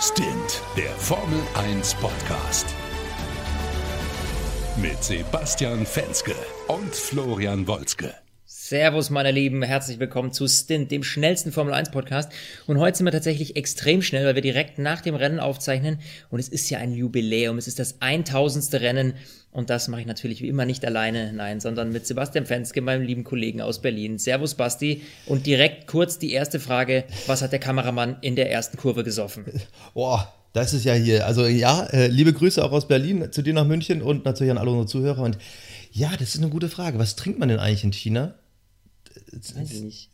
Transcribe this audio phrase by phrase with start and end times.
[0.00, 2.66] Stint, der Formel 1 Podcast.
[4.76, 6.34] Mit Sebastian Fenske
[6.68, 8.14] und Florian Wolzke.
[8.68, 12.32] Servus, meine Lieben, herzlich willkommen zu Stint, dem schnellsten Formel 1 Podcast.
[12.66, 16.00] Und heute sind wir tatsächlich extrem schnell, weil wir direkt nach dem Rennen aufzeichnen.
[16.30, 18.74] Und es ist ja ein Jubiläum, es ist das 1000.
[18.80, 19.14] Rennen.
[19.52, 23.02] Und das mache ich natürlich wie immer nicht alleine, nein, sondern mit Sebastian Fenske, meinem
[23.02, 24.18] lieben Kollegen aus Berlin.
[24.18, 25.02] Servus, Basti.
[25.26, 29.44] Und direkt kurz die erste Frage: Was hat der Kameramann in der ersten Kurve gesoffen?
[29.94, 31.24] Boah, das ist ja hier.
[31.24, 34.58] Also, ja, äh, liebe Grüße auch aus Berlin zu dir nach München und natürlich an
[34.58, 35.22] alle unsere Zuhörer.
[35.22, 35.38] Und
[35.92, 36.98] ja, das ist eine gute Frage.
[36.98, 38.34] Was trinkt man denn eigentlich in China?
[39.32, 40.10] Weiß ich nicht.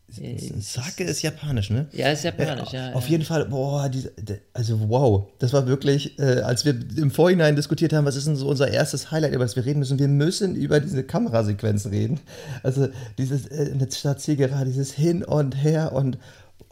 [0.61, 1.87] Sake ist japanisch, ne?
[1.93, 2.93] Ja, ist japanisch, ja.
[2.93, 3.11] Auf ja.
[3.13, 4.13] jeden Fall, boah, diese,
[4.53, 8.37] also wow, das war wirklich, äh, als wir im Vorhinein diskutiert haben, was ist denn
[8.37, 12.21] so unser erstes Highlight, über das wir reden müssen, wir müssen über diese Kamerasequenz reden.
[12.63, 16.19] Also dieses, äh, in der Stadt Ziegera, dieses Hin und Her und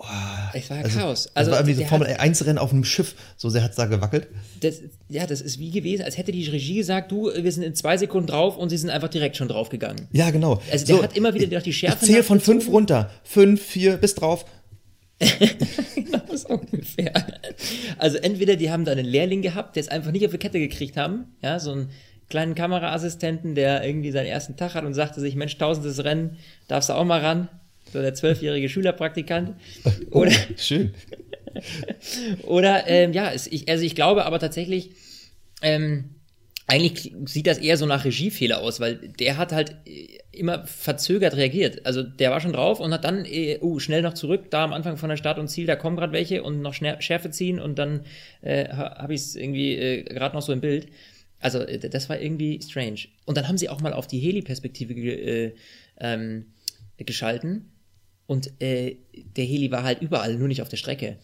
[0.02, 0.06] Oh,
[0.54, 1.30] es war also, Chaos.
[1.34, 3.76] Also, das war irgendwie so Formel 1 Rennen auf einem Schiff, so sehr hat es
[3.76, 4.28] da gewackelt.
[4.60, 7.74] Das, ja, das ist wie gewesen, als hätte die Regie gesagt, du, wir sind in
[7.74, 10.08] zwei Sekunden drauf und sie sind einfach direkt schon draufgegangen.
[10.12, 10.62] Ja, genau.
[10.72, 11.98] Also der so, hat immer wieder durch die Schärfe.
[12.00, 13.10] Ich zähle von fünf runter.
[13.24, 14.46] Fünf, vier, bis drauf.
[15.94, 17.12] genau so ungefähr.
[17.98, 20.58] Also entweder die haben da einen Lehrling gehabt, der es einfach nicht auf die Kette
[20.58, 21.90] gekriegt haben, ja, so einen
[22.30, 26.88] kleinen Kameraassistenten, der irgendwie seinen ersten Tag hat und sagte sich, Mensch, tausendes Rennen, darfst
[26.88, 27.48] du auch mal ran
[27.92, 29.54] so der zwölfjährige Schülerpraktikant.
[30.10, 30.94] Oh, Oder, oh, schön.
[32.42, 34.90] Oder, ähm, ja, es, ich, also ich glaube aber tatsächlich,
[35.62, 36.16] ähm,
[36.66, 41.34] eigentlich sieht das eher so nach Regiefehler aus, weil der hat halt äh, immer verzögert
[41.34, 41.84] reagiert.
[41.84, 44.72] Also der war schon drauf und hat dann äh, uh, schnell noch zurück, da am
[44.72, 47.78] Anfang von der Start und Ziel, da kommen gerade welche und noch Schärfe ziehen und
[47.78, 48.04] dann
[48.42, 50.88] äh, habe ich es irgendwie äh, gerade noch so im Bild.
[51.40, 53.00] Also äh, das war irgendwie strange.
[53.24, 55.54] Und dann haben sie auch mal auf die Heli-Perspektive äh,
[55.98, 56.46] ähm,
[57.06, 57.70] geschalten
[58.26, 58.96] und äh,
[59.36, 61.16] der Heli war halt überall, nur nicht auf der Strecke.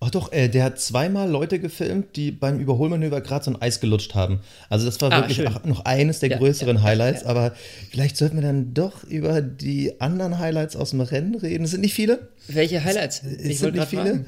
[0.00, 3.80] Ach doch, äh, der hat zweimal Leute gefilmt, die beim Überholmanöver gerade so ein Eis
[3.80, 4.40] gelutscht haben.
[4.68, 7.22] Also das war ah, wirklich auch noch eines der ja, größeren ja, Highlights.
[7.22, 7.52] Ja, aber
[7.90, 11.64] vielleicht sollten wir dann doch über die anderen Highlights aus dem Rennen reden.
[11.64, 12.28] Es sind nicht viele.
[12.48, 13.22] Welche Highlights?
[13.22, 14.26] Ich es sind nicht viele.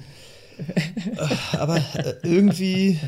[1.52, 2.98] aber äh, irgendwie,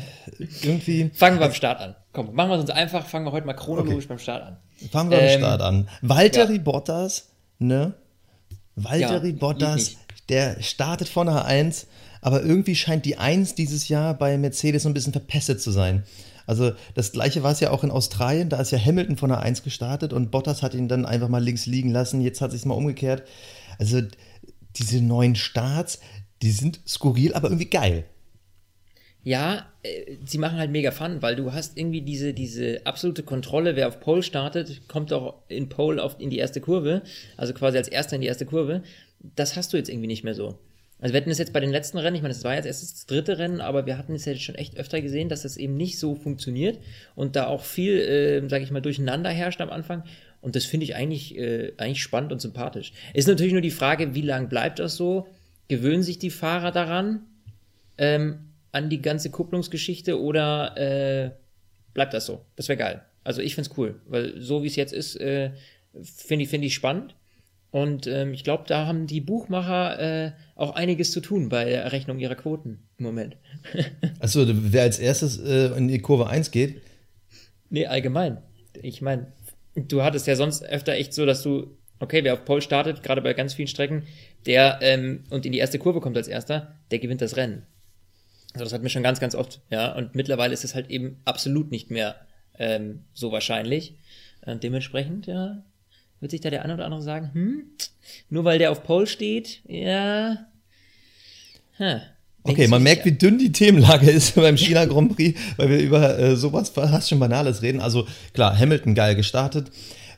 [0.61, 1.09] irgendwie.
[1.13, 1.95] Fangen wir beim Start an.
[2.13, 3.07] Komm, machen wir es uns einfach.
[3.07, 4.07] Fangen wir heute mal chronologisch okay.
[4.09, 4.57] beim Start an.
[4.91, 5.89] Fangen wir ähm, beim Start an.
[6.01, 7.28] Valtteri Bottas,
[7.59, 7.93] ne?
[8.75, 9.97] Valtteri ja, Bottas,
[10.29, 11.87] der startet von der 1,
[12.21, 16.03] aber irgendwie scheint die 1 dieses Jahr bei Mercedes so ein bisschen verpestet zu sein.
[16.47, 19.41] Also das gleiche war es ja auch in Australien, da ist ja Hamilton von der
[19.41, 22.65] 1 gestartet und Bottas hat ihn dann einfach mal links liegen lassen, jetzt hat sich
[22.65, 23.23] mal umgekehrt.
[23.77, 24.01] Also
[24.75, 25.99] diese neuen Starts,
[26.41, 28.05] die sind skurril, aber irgendwie geil.
[29.29, 33.75] Ja, äh, sie machen halt mega Fun, weil du hast irgendwie diese, diese absolute Kontrolle,
[33.75, 37.03] wer auf Pole startet, kommt auch in Pole auf, in die erste Kurve,
[37.37, 38.81] also quasi als erster in die erste Kurve.
[39.35, 40.57] Das hast du jetzt irgendwie nicht mehr so.
[40.99, 42.81] Also wir hatten es jetzt bei den letzten Rennen, ich meine, es war jetzt erst
[42.81, 45.77] das dritte Rennen, aber wir hatten es ja schon echt öfter gesehen, dass das eben
[45.77, 46.79] nicht so funktioniert
[47.13, 50.05] und da auch viel, äh, sage ich mal, durcheinander herrscht am Anfang.
[50.41, 52.93] Und das finde ich eigentlich, äh, eigentlich spannend und sympathisch.
[53.13, 55.27] Ist natürlich nur die Frage, wie lange bleibt das so?
[55.67, 57.27] Gewöhnen sich die Fahrer daran?
[57.99, 61.31] Ähm, an die ganze Kupplungsgeschichte oder äh,
[61.93, 62.45] bleibt das so?
[62.55, 63.05] Das wäre geil.
[63.23, 65.51] Also ich finde es cool, weil so wie es jetzt ist, äh,
[66.03, 67.15] finde ich, find ich spannend.
[67.71, 71.83] Und ähm, ich glaube, da haben die Buchmacher äh, auch einiges zu tun bei der
[71.83, 73.37] Errechnung ihrer Quoten im Moment.
[74.19, 76.81] Achso, wer als erstes äh, in die Kurve 1 geht?
[77.69, 78.39] Nee, allgemein.
[78.81, 79.27] Ich meine,
[79.75, 83.21] du hattest ja sonst öfter echt so, dass du, okay, wer auf Pole startet, gerade
[83.21, 84.03] bei ganz vielen Strecken,
[84.47, 87.67] der ähm, und in die erste Kurve kommt als erster, der gewinnt das Rennen.
[88.59, 89.93] Also das hatten wir schon ganz, ganz oft, ja.
[89.93, 92.15] Und mittlerweile ist es halt eben absolut nicht mehr
[92.57, 93.95] ähm, so wahrscheinlich.
[94.45, 95.63] Und dementsprechend, ja,
[96.19, 97.63] wird sich da der eine oder andere sagen, hm,
[98.29, 100.45] nur weil der auf Pole steht, ja.
[101.77, 101.99] Huh.
[102.43, 106.17] Okay, man merkt, wie dünn die Themenlage ist beim China Grand Prix, weil wir über
[106.17, 107.81] äh, sowas fast schon Banales reden.
[107.81, 109.71] Also klar, Hamilton geil gestartet.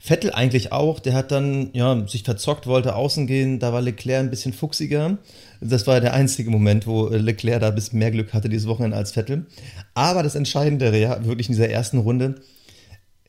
[0.04, 4.20] Vettel eigentlich auch, der hat dann ja, sich verzockt, wollte außen gehen, da war Leclerc
[4.24, 5.20] ein bisschen fuchsiger.
[5.60, 8.98] Das war der einzige Moment, wo Leclerc da ein bisschen mehr Glück hatte dieses Wochenende
[8.98, 9.46] als Vettel.
[9.94, 12.42] Aber das Entscheidende, ja, wirklich in dieser ersten Runde,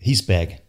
[0.00, 0.62] he's back.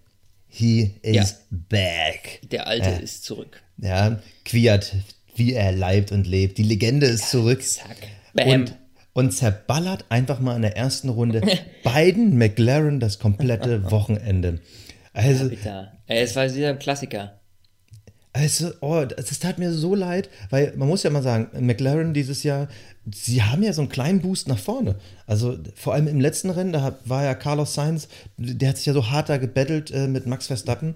[0.50, 1.26] He is ja.
[1.70, 2.42] back.
[2.52, 2.98] Der Alte ja.
[2.98, 3.64] ist zurück.
[3.78, 4.94] Ja, Quiert,
[5.38, 6.58] wie er leibt und lebt.
[6.58, 7.64] Die Legende ist zurück.
[7.64, 7.96] Zack.
[8.34, 8.50] Bam.
[8.50, 8.78] Und,
[9.14, 11.42] und zerballert einfach mal in der ersten Runde
[11.84, 14.60] beiden McLaren das komplette Wochenende.
[15.14, 17.40] Also, ja, es war wieder ein Klassiker.
[18.36, 22.42] Also, oh, das tat mir so leid, weil man muss ja mal sagen, McLaren dieses
[22.42, 22.68] Jahr,
[23.14, 24.96] sie haben ja so einen kleinen Boost nach vorne.
[25.28, 28.08] Also vor allem im letzten Rennen, da war ja Carlos Sainz,
[28.38, 30.96] der hat sich ja so hart da gebettelt äh, mit Max Verstappen.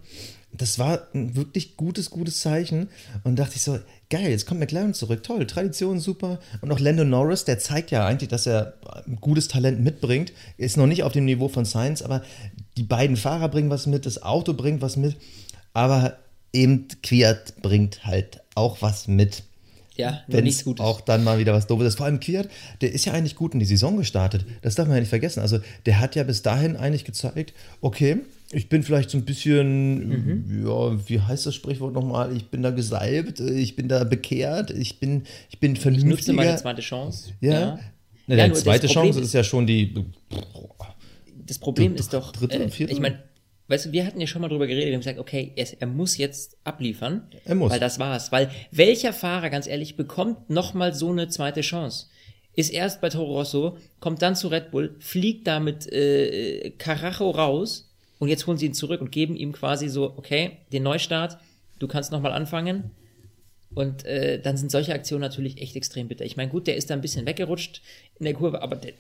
[0.52, 2.90] das war ein wirklich gutes, gutes Zeichen.
[3.24, 3.78] Und dachte ich so,
[4.10, 5.22] geil, jetzt kommt McLaren zurück.
[5.22, 6.40] Toll, Tradition super.
[6.62, 8.74] Und auch Lando Norris, der zeigt ja eigentlich, dass er
[9.06, 10.34] ein gutes Talent mitbringt.
[10.58, 12.24] Ist noch nicht auf dem Niveau von Science, aber
[12.78, 15.16] die beiden Fahrer bringen was mit, das Auto bringt was mit.
[15.74, 16.18] Aber
[16.54, 19.44] eben Quiert bringt halt auch was mit.
[19.96, 20.86] Ja, wenn nichts Gutes.
[20.86, 21.96] Auch dann mal wieder was Doofes ist.
[21.96, 22.50] Vor allem Quiert,
[22.82, 24.46] der ist ja eigentlich gut in die Saison gestartet.
[24.62, 25.40] Das darf man ja nicht vergessen.
[25.40, 28.18] Also, der hat ja bis dahin eigentlich gezeigt, okay,
[28.52, 30.68] ich bin vielleicht so ein bisschen, mhm.
[30.68, 32.36] ja, wie heißt das Sprichwort nochmal?
[32.36, 36.14] Ich bin da gesalbt, ich bin da bekehrt, ich bin, ich bin vernünftiger.
[36.14, 37.32] Ich nutze meine zweite Chance.
[37.42, 37.52] Ja.
[37.52, 37.80] ja.
[38.28, 39.96] Na, ja, zweite Chance ist ja schon die.
[41.48, 43.24] Das Problem ist doch, dritte, äh, ich meine,
[43.68, 45.88] weißt du, wir hatten ja schon mal drüber geredet, wir haben gesagt, okay, er, er
[45.88, 47.28] muss jetzt abliefern.
[47.46, 47.72] Er muss.
[47.72, 48.32] Weil das war's.
[48.32, 52.08] Weil welcher Fahrer, ganz ehrlich, bekommt nochmal so eine zweite Chance?
[52.56, 57.30] Ist erst bei Toro Rosso, kommt dann zu Red Bull, fliegt da mit äh, Carajo
[57.30, 61.38] raus und jetzt holen sie ihn zurück und geben ihm quasi so, okay, den Neustart,
[61.80, 62.92] du kannst nochmal anfangen.
[63.76, 66.26] Und äh, dann sind solche Aktionen natürlich echt extrem bitter.
[66.26, 67.82] Ich meine, gut, der ist da ein bisschen weggerutscht
[68.18, 68.94] in der Kurve, aber der,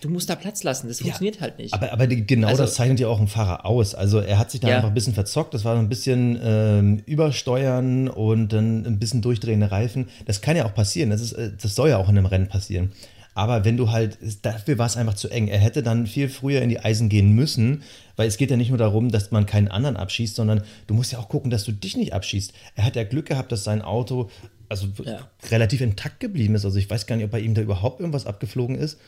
[0.00, 0.88] du musst da Platz lassen.
[0.88, 1.74] Das funktioniert ja, halt nicht.
[1.74, 3.94] Aber, aber genau also, das zeichnet ja auch ein Fahrer aus.
[3.94, 4.76] Also er hat sich da ja.
[4.76, 5.54] einfach ein bisschen verzockt.
[5.54, 10.08] Das war ein bisschen ähm, übersteuern und dann ein bisschen durchdrehende Reifen.
[10.26, 11.10] Das kann ja auch passieren.
[11.10, 12.92] Das, ist, äh, das soll ja auch in einem Rennen passieren.
[13.34, 15.48] Aber wenn du halt, dafür war es einfach zu eng.
[15.48, 17.82] Er hätte dann viel früher in die Eisen gehen müssen,
[18.16, 21.12] weil es geht ja nicht nur darum, dass man keinen anderen abschießt, sondern du musst
[21.12, 22.52] ja auch gucken, dass du dich nicht abschießt.
[22.74, 24.28] Er hat ja Glück gehabt, dass sein Auto
[24.68, 25.28] also ja.
[25.50, 26.64] relativ intakt geblieben ist.
[26.64, 28.98] Also ich weiß gar nicht, ob bei ihm da überhaupt irgendwas abgeflogen ist.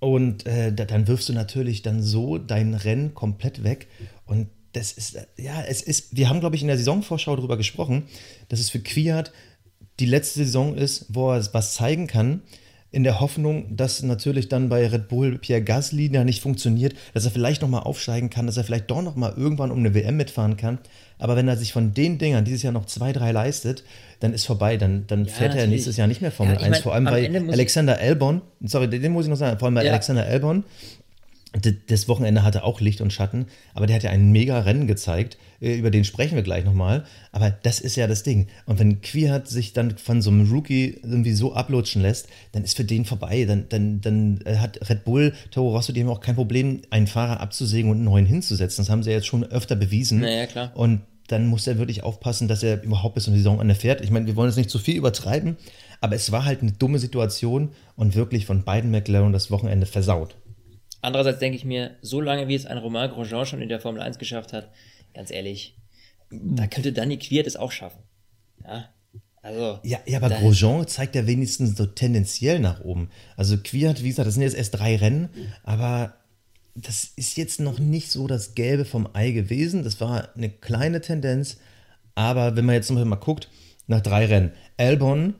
[0.00, 3.88] Und äh, dann wirfst du natürlich dann so dein Rennen komplett weg.
[4.26, 8.04] Und das ist, ja, es ist, wir haben, glaube ich, in der Saisonvorschau darüber gesprochen,
[8.48, 9.32] dass es für Kwiat
[10.00, 12.42] die letzte Saison ist, wo er was zeigen kann,
[12.94, 17.24] in der Hoffnung, dass natürlich dann bei Red Bull Pierre Gasly ja nicht funktioniert, dass
[17.24, 20.56] er vielleicht nochmal aufsteigen kann, dass er vielleicht doch nochmal irgendwann um eine WM mitfahren
[20.56, 20.78] kann.
[21.18, 23.82] Aber wenn er sich von den Dingern dieses Jahr noch zwei, drei leistet,
[24.20, 24.76] dann ist vorbei.
[24.76, 25.62] Dann, dann ja, fährt natürlich.
[25.62, 26.70] er nächstes Jahr nicht mehr Formel ja, 1.
[26.70, 29.84] Mein, vor allem bei Alexander Albon, sorry, den muss ich noch sagen, vor allem bei
[29.84, 29.90] ja.
[29.90, 30.62] Alexander Albon,
[31.62, 35.38] das Wochenende hatte auch Licht und Schatten, aber der hat ja ein mega Rennen gezeigt.
[35.60, 37.04] Äh, über den sprechen wir gleich nochmal.
[37.32, 38.48] Aber das ist ja das Ding.
[38.66, 42.76] Und wenn Quiert sich dann von so einem Rookie irgendwie so ablutschen lässt, dann ist
[42.76, 43.44] für den vorbei.
[43.44, 47.06] Dann, dann, dann äh, hat Red Bull, Toro Rosso, die haben auch kein Problem, einen
[47.06, 48.84] Fahrer abzusägen und einen neuen hinzusetzen.
[48.84, 50.20] Das haben sie jetzt schon öfter bewiesen.
[50.20, 50.72] Naja, klar.
[50.74, 54.02] Und dann muss er wirklich aufpassen, dass er überhaupt bis zum Saisonende fährt.
[54.02, 55.56] Ich meine, wir wollen jetzt nicht zu viel übertreiben,
[56.00, 60.36] aber es war halt eine dumme Situation und wirklich von beiden McLaren das Wochenende versaut.
[61.04, 64.00] Andererseits denke ich mir, so lange wie es ein Romain Grosjean schon in der Formel
[64.00, 64.70] 1 geschafft hat,
[65.12, 65.76] ganz ehrlich,
[66.30, 68.02] da könnte Danny Quiert es auch schaffen.
[68.64, 68.88] Ja,
[69.42, 73.10] also, ja, ja, aber Grosjean zeigt ja wenigstens so tendenziell nach oben.
[73.36, 75.28] Also Quiert, wie gesagt, das sind jetzt erst drei Rennen,
[75.62, 76.14] aber
[76.74, 79.84] das ist jetzt noch nicht so das Gelbe vom Ei gewesen.
[79.84, 81.58] Das war eine kleine Tendenz,
[82.14, 83.50] aber wenn man jetzt mal guckt,
[83.86, 85.34] nach drei Rennen, Albon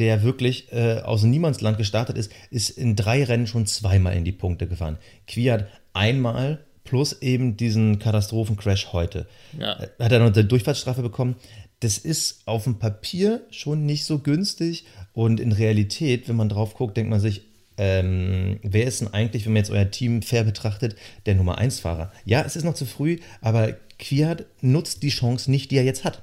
[0.00, 4.32] der wirklich äh, aus Niemandsland gestartet ist, ist in drei Rennen schon zweimal in die
[4.32, 4.96] Punkte gefahren.
[5.26, 9.28] Kwiat einmal plus eben diesen Katastrophencrash heute.
[9.58, 9.78] Ja.
[9.78, 11.36] Äh, hat er noch eine Durchfahrtsstrafe bekommen.
[11.80, 16.74] Das ist auf dem Papier schon nicht so günstig und in Realität, wenn man drauf
[16.74, 17.42] guckt, denkt man sich,
[17.76, 20.96] ähm, wer ist denn eigentlich, wenn man jetzt euer Team fair betrachtet,
[21.26, 22.10] der Nummer 1 Fahrer?
[22.24, 26.04] Ja, es ist noch zu früh, aber Kwiat nutzt die Chance nicht, die er jetzt
[26.04, 26.22] hat.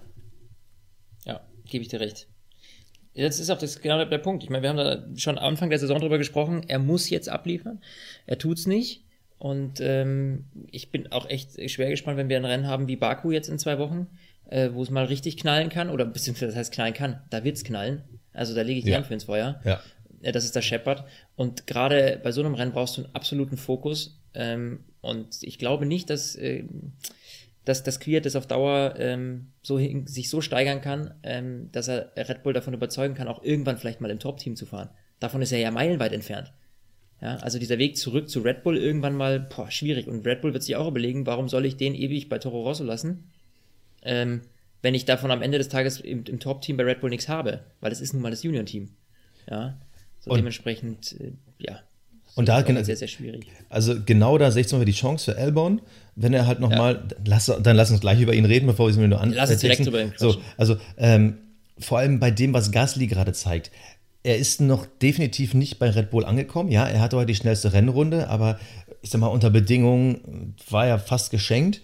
[1.26, 2.28] Ja, gebe ich dir recht.
[3.18, 4.44] Jetzt ist auch das genau der Punkt.
[4.44, 6.62] Ich meine, wir haben da schon Anfang der Saison drüber gesprochen.
[6.68, 7.82] Er muss jetzt abliefern.
[8.28, 9.04] Er tut's nicht.
[9.40, 13.32] Und ähm, ich bin auch echt schwer gespannt, wenn wir ein Rennen haben wie Baku
[13.32, 14.08] jetzt in zwei Wochen,
[14.50, 15.90] äh, wo es mal richtig knallen kann.
[15.90, 17.22] Oder beziehungsweise das heißt knallen kann.
[17.32, 18.04] Da wird's knallen.
[18.34, 18.98] Also da lege ich die ja.
[18.98, 19.62] Hand für ins Feuer.
[19.66, 19.82] Ja.
[20.22, 20.32] ja.
[20.32, 21.04] Das ist der Shepard.
[21.36, 24.20] Und gerade bei so einem Rennen brauchst du einen absoluten Fokus.
[24.36, 26.66] Ähm, und ich glaube nicht, dass äh,
[27.68, 32.14] dass das Quiert das auf Dauer ähm, so sich so steigern kann, ähm, dass er
[32.16, 34.90] Red Bull davon überzeugen kann, auch irgendwann vielleicht mal im Top-Team zu fahren.
[35.20, 36.54] Davon ist er ja meilenweit entfernt.
[37.22, 40.08] Ja, also dieser Weg zurück zu Red Bull irgendwann mal, boah, schwierig.
[40.08, 42.86] Und Red Bull wird sich auch überlegen, warum soll ich den ewig bei Toro Rosso
[42.86, 43.32] lassen,
[44.02, 44.44] ähm,
[44.82, 47.66] wenn ich davon am Ende des Tages im, im Top-Team bei Red Bull nichts habe,
[47.82, 48.92] weil es ist nun mal das Union-Team.
[49.50, 49.78] Ja,
[50.20, 51.82] so und dementsprechend, äh, ja.
[52.38, 53.48] Und da genau, sehr, sehr schwierig.
[53.68, 55.82] Also genau da sehe ich zum Beispiel die Chance für Albon,
[56.16, 57.60] wenn er halt nochmal, ja.
[57.60, 59.34] dann lass uns gleich über ihn reden, bevor wir es mir nur an.
[59.34, 60.34] Lass uns direkt über ihn quatschen.
[60.34, 61.40] So, also ähm,
[61.80, 63.72] vor allem bei dem, was Gasly gerade zeigt.
[64.22, 66.70] Er ist noch definitiv nicht bei Red Bull angekommen.
[66.70, 68.60] Ja, er hatte heute die schnellste Rennrunde, aber
[69.02, 71.82] ich sag mal, unter Bedingungen war er fast geschenkt.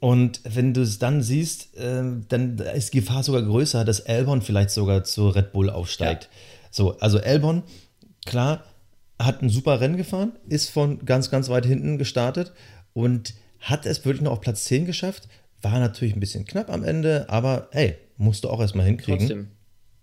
[0.00, 4.40] Und wenn du es dann siehst, äh, dann ist die Gefahr sogar größer, dass Albon
[4.40, 6.24] vielleicht sogar zu Red Bull aufsteigt.
[6.24, 6.28] Ja.
[6.70, 7.64] So, also Albon,
[8.24, 8.64] klar,
[9.18, 12.52] hat ein super Rennen gefahren, ist von ganz, ganz weit hinten gestartet
[12.92, 15.28] und hat es wirklich noch auf Platz 10 geschafft.
[15.62, 19.18] War natürlich ein bisschen knapp am Ende, aber hey, musst du auch erstmal hinkriegen.
[19.18, 19.48] Trotzdem.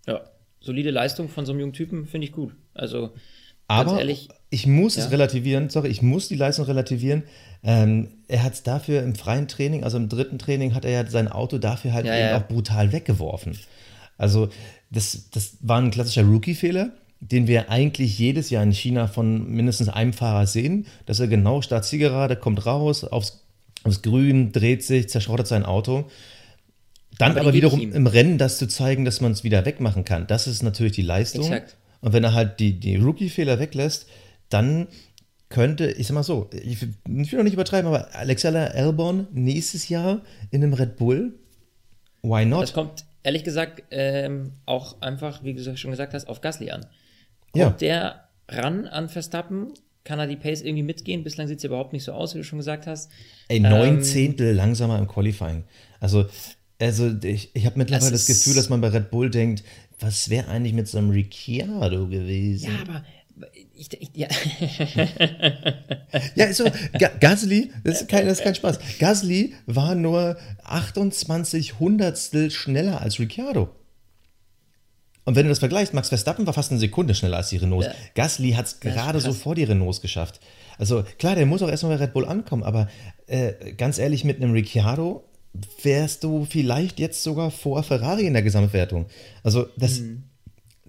[0.08, 0.22] Ja,
[0.60, 2.56] solide Leistung von so einem jungen Typen finde ich gut.
[2.74, 3.12] Also,
[3.68, 5.06] aber ehrlich, ich muss ja.
[5.06, 7.24] es relativieren, sorry, ich muss die Leistung relativieren.
[7.64, 11.06] Ähm, er hat es dafür im freien Training, also im dritten Training, hat er ja
[11.06, 12.38] sein Auto dafür halt ja, eben ja.
[12.38, 13.58] auch brutal weggeworfen.
[14.18, 14.50] Also,
[14.90, 16.92] das, das war ein klassischer Rookie-Fehler
[17.22, 21.62] den wir eigentlich jedes Jahr in China von mindestens einem Fahrer sehen, dass er genau
[21.62, 23.46] statt Zielgerade kommt raus aufs,
[23.84, 26.10] aufs Grün, dreht sich, zerschrottet sein Auto.
[27.20, 30.26] Dann aber, aber wiederum im Rennen das zu zeigen, dass man es wieder wegmachen kann.
[30.26, 31.44] Das ist natürlich die Leistung.
[31.44, 31.78] Exakt.
[32.02, 34.08] Und wenn er halt die, die Rookie-Fehler weglässt,
[34.50, 34.88] dann
[35.50, 39.90] könnte, ich sag mal so, ich, ich will noch nicht übertreiben, aber Alexander Albon nächstes
[39.90, 41.36] Jahr in einem Red Bull,
[42.24, 42.64] why not?
[42.64, 46.88] Das kommt ehrlich gesagt ähm, auch einfach, wie du schon gesagt hast, auf Gasly an.
[47.54, 48.24] Kommt ja.
[48.50, 49.74] der ran an Verstappen?
[50.04, 51.24] Kann er die Pace irgendwie mitgehen?
[51.24, 53.12] Bislang sieht es ja überhaupt nicht so aus, wie du schon gesagt hast.
[53.50, 55.64] Ey, neun ähm, Zehntel langsamer im Qualifying.
[56.00, 56.26] Also,
[56.80, 59.64] also ich, ich habe mittlerweile das, das Gefühl, dass man bei Red Bull denkt,
[60.00, 62.72] was wäre eigentlich mit so einem Ricciardo gewesen?
[62.72, 63.04] Ja, aber
[63.76, 64.28] ich, ich, ja.
[66.36, 66.66] ja, so,
[67.20, 68.80] Gasly, das ist, kein, das ist kein Spaß.
[69.00, 73.70] Gasly war nur 28 Hundertstel schneller als Ricciardo.
[75.24, 77.88] Und wenn du das vergleichst, Max Verstappen war fast eine Sekunde schneller als die Renaults.
[77.88, 77.94] Ja.
[78.16, 80.40] Gasly hat es gerade so vor die Renaults geschafft.
[80.78, 82.88] Also klar, der muss auch erstmal bei Red Bull ankommen, aber
[83.28, 85.24] äh, ganz ehrlich, mit einem Ricciardo
[85.84, 89.06] wärst du vielleicht jetzt sogar vor Ferrari in der Gesamtwertung.
[89.44, 90.24] Also das, mhm.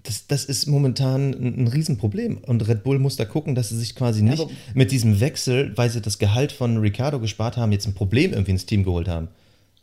[0.02, 2.38] das, das ist momentan ein, ein Riesenproblem.
[2.38, 5.76] Und Red Bull muss da gucken, dass sie sich quasi nicht ja, mit diesem Wechsel,
[5.76, 9.08] weil sie das Gehalt von Ricciardo gespart haben, jetzt ein Problem irgendwie ins Team geholt
[9.08, 9.28] haben.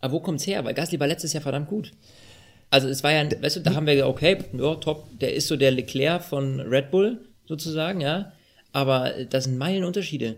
[0.02, 0.64] Aber wo kommt's her?
[0.64, 1.92] Weil Gasly war letztes Jahr verdammt gut.
[2.70, 5.48] Also es war ja, weißt du, da haben wir gesagt, okay, ja, top, der ist
[5.48, 8.32] so der Leclerc von Red Bull sozusagen, ja.
[8.72, 10.36] Aber das sind Meilenunterschiede.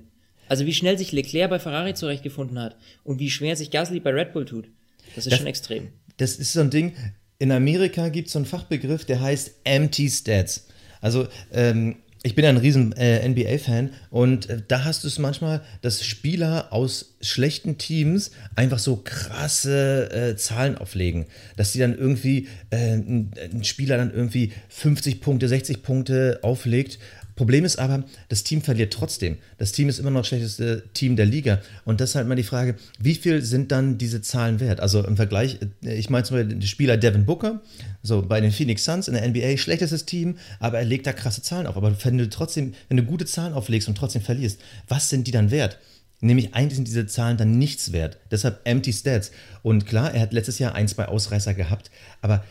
[0.47, 4.11] Also wie schnell sich Leclerc bei Ferrari zurechtgefunden hat und wie schwer sich Gasly bei
[4.11, 4.69] Red Bull tut.
[5.15, 5.89] Das ist das, schon extrem.
[6.17, 6.93] Das ist so ein Ding,
[7.39, 10.67] in Amerika gibt es so einen Fachbegriff, der heißt Empty Stats.
[11.01, 15.61] Also ähm, ich bin ein riesen äh, NBA-Fan und äh, da hast du es manchmal,
[15.81, 21.25] dass Spieler aus schlechten Teams einfach so krasse äh, Zahlen auflegen.
[21.57, 26.99] Dass die dann irgendwie, äh, ein, ein, Spieler dann irgendwie 50 Punkte, 60 Punkte auflegt
[27.35, 29.37] Problem ist aber, das Team verliert trotzdem.
[29.57, 31.61] Das Team ist immer noch das schlechteste Team der Liga.
[31.85, 34.79] Und halt mal die Frage, wie viel sind dann diese Zahlen wert?
[34.79, 37.61] Also im Vergleich, äh, ich meine zum Beispiel den Spieler Devin Booker,
[38.03, 41.41] so bei den Phoenix Suns in der NBA, schlechtestes Team, aber er legt da krasse
[41.41, 41.77] Zahlen auf.
[41.77, 45.31] Aber wenn du trotzdem, wenn du gute Zahlen auflegst und trotzdem verlierst, was sind die
[45.31, 45.79] dann wert?
[46.21, 48.17] Nämlich eigentlich sind diese Zahlen dann nichts wert.
[48.29, 49.31] Deshalb empty Stats.
[49.63, 51.89] Und klar, er hat letztes Jahr ein, zwei Ausreißer gehabt,
[52.21, 52.43] aber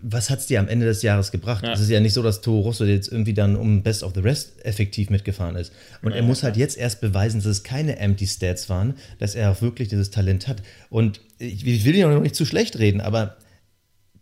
[0.00, 1.64] was hat es dir am Ende des Jahres gebracht?
[1.64, 1.72] Ja.
[1.72, 4.20] Es ist ja nicht so, dass Toro Rosso jetzt irgendwie dann um Best of the
[4.20, 5.72] Rest effektiv mitgefahren ist.
[6.02, 9.34] Und ja, er muss halt jetzt erst beweisen, dass es keine Empty Stats waren, dass
[9.34, 10.62] er auch wirklich dieses Talent hat.
[10.90, 13.36] Und ich, ich will ihn auch noch nicht zu schlecht reden, aber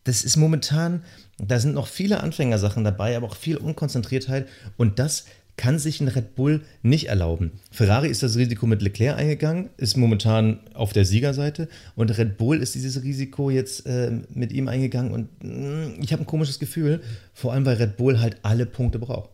[0.04, 1.04] das ist momentan,
[1.38, 4.48] da sind noch viele Anfängersachen dabei, aber auch viel Unkonzentriertheit.
[4.76, 5.26] Und das
[5.60, 7.52] kann sich ein Red Bull nicht erlauben.
[7.70, 12.62] Ferrari ist das Risiko mit Leclerc eingegangen, ist momentan auf der Siegerseite und Red Bull
[12.62, 16.60] ist dieses Risiko jetzt äh, mit ihm eingegangen und mh, mm, ich habe ein komisches
[16.60, 17.02] Gefühl,
[17.34, 19.28] vor allem weil Red Bull halt alle Punkte braucht.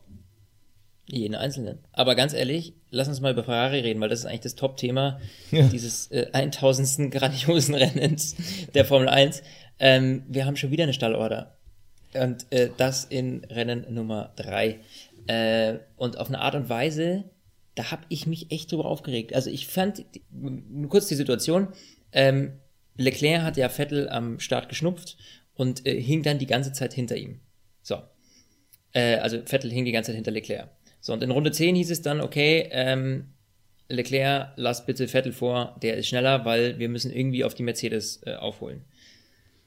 [1.08, 1.78] Jeden einzelnen.
[1.92, 5.20] Aber ganz ehrlich, lass uns mal über Ferrari reden, weil das ist eigentlich das Top-Thema
[5.52, 5.68] ja.
[5.68, 7.12] dieses äh, 1000.
[7.12, 8.34] grandiosen Rennens
[8.74, 9.44] der Formel 1.
[9.78, 11.56] Ähm, wir haben schon wieder eine Stallorder.
[12.14, 14.80] Und äh, das in Rennen Nummer 3.
[15.26, 17.24] Äh, und auf eine Art und Weise,
[17.74, 19.34] da habe ich mich echt drüber aufgeregt.
[19.34, 21.68] Also ich fand, nur kurz die Situation,
[22.12, 22.52] ähm,
[22.96, 25.16] Leclerc hat ja Vettel am Start geschnupft
[25.54, 27.40] und äh, hing dann die ganze Zeit hinter ihm.
[27.82, 28.02] So.
[28.92, 30.70] Äh, also Vettel hing die ganze Zeit hinter Leclerc.
[31.00, 33.32] So, und in Runde 10 hieß es dann, okay, ähm,
[33.88, 38.20] Leclerc, lass bitte Vettel vor, der ist schneller, weil wir müssen irgendwie auf die Mercedes
[38.24, 38.84] äh, aufholen.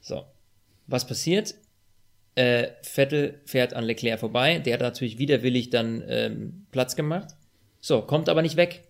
[0.02, 0.26] So.
[0.88, 1.56] Was passiert?
[2.40, 4.60] Äh, Vettel fährt an Leclerc vorbei.
[4.60, 7.36] Der hat natürlich widerwillig dann ähm, Platz gemacht.
[7.82, 8.84] So, kommt aber nicht weg.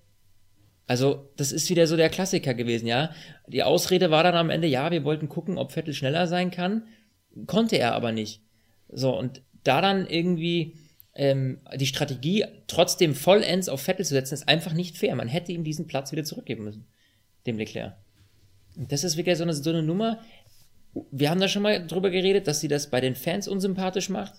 [0.85, 3.09] Also, das ist wieder so der Klassiker gewesen, ja.
[3.47, 6.83] Die Ausrede war dann am Ende, ja, wir wollten gucken, ob Vettel schneller sein kann.
[7.47, 8.43] Konnte er aber nicht.
[8.87, 10.75] So, und da dann irgendwie
[11.15, 15.15] ähm, die Strategie trotzdem vollends auf Vettel zu setzen, ist einfach nicht fair.
[15.15, 16.85] Man hätte ihm diesen Platz wieder zurückgeben müssen,
[17.47, 17.95] dem Leclerc.
[18.77, 20.19] Und das ist wirklich so eine, so eine Nummer,
[21.11, 24.33] wir haben da schon mal drüber geredet, dass sie das bei den Fans unsympathisch macht.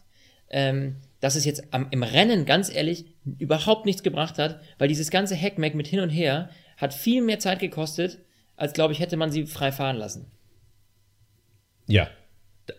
[0.52, 3.04] Ähm, dass es jetzt am, im Rennen, ganz ehrlich,
[3.38, 7.38] überhaupt nichts gebracht hat, weil dieses ganze Hackmack mit hin und her hat viel mehr
[7.38, 8.18] Zeit gekostet,
[8.56, 10.26] als glaube ich, hätte man sie frei fahren lassen.
[11.86, 12.08] Ja.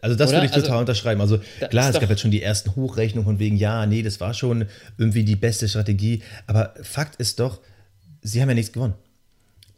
[0.01, 0.38] Also das Oder?
[0.38, 1.22] würde ich total also, unterschreiben.
[1.22, 4.34] Also klar, es gab jetzt schon die ersten Hochrechnungen von wegen, ja, nee, das war
[4.34, 6.24] schon irgendwie die beste Strategie.
[6.48, 7.62] Aber Fakt ist doch,
[8.22, 8.96] sie haben ja nichts gewonnen.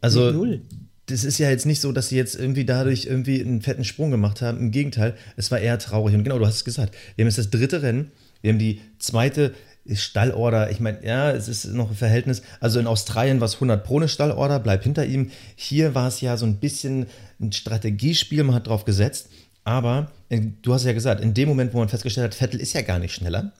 [0.00, 0.62] Also Null
[1.06, 4.10] das ist ja jetzt nicht so, dass sie jetzt irgendwie dadurch irgendwie einen fetten Sprung
[4.10, 4.58] gemacht haben.
[4.58, 6.14] Im Gegenteil, es war eher traurig.
[6.14, 6.96] Und genau, du hast es gesagt.
[7.16, 9.54] Wir haben jetzt das dritte Rennen, wir haben die zweite
[9.92, 10.70] Stallorder.
[10.70, 12.42] Ich meine, ja, es ist noch ein Verhältnis.
[12.60, 15.30] Also in Australien war es 100 pro eine Stallorder, bleib hinter ihm.
[15.56, 17.06] Hier war es ja so ein bisschen
[17.40, 19.28] ein Strategiespiel, man hat drauf gesetzt.
[19.64, 22.72] Aber in, du hast ja gesagt, in dem Moment, wo man festgestellt hat, Vettel ist
[22.72, 23.52] ja gar nicht schneller,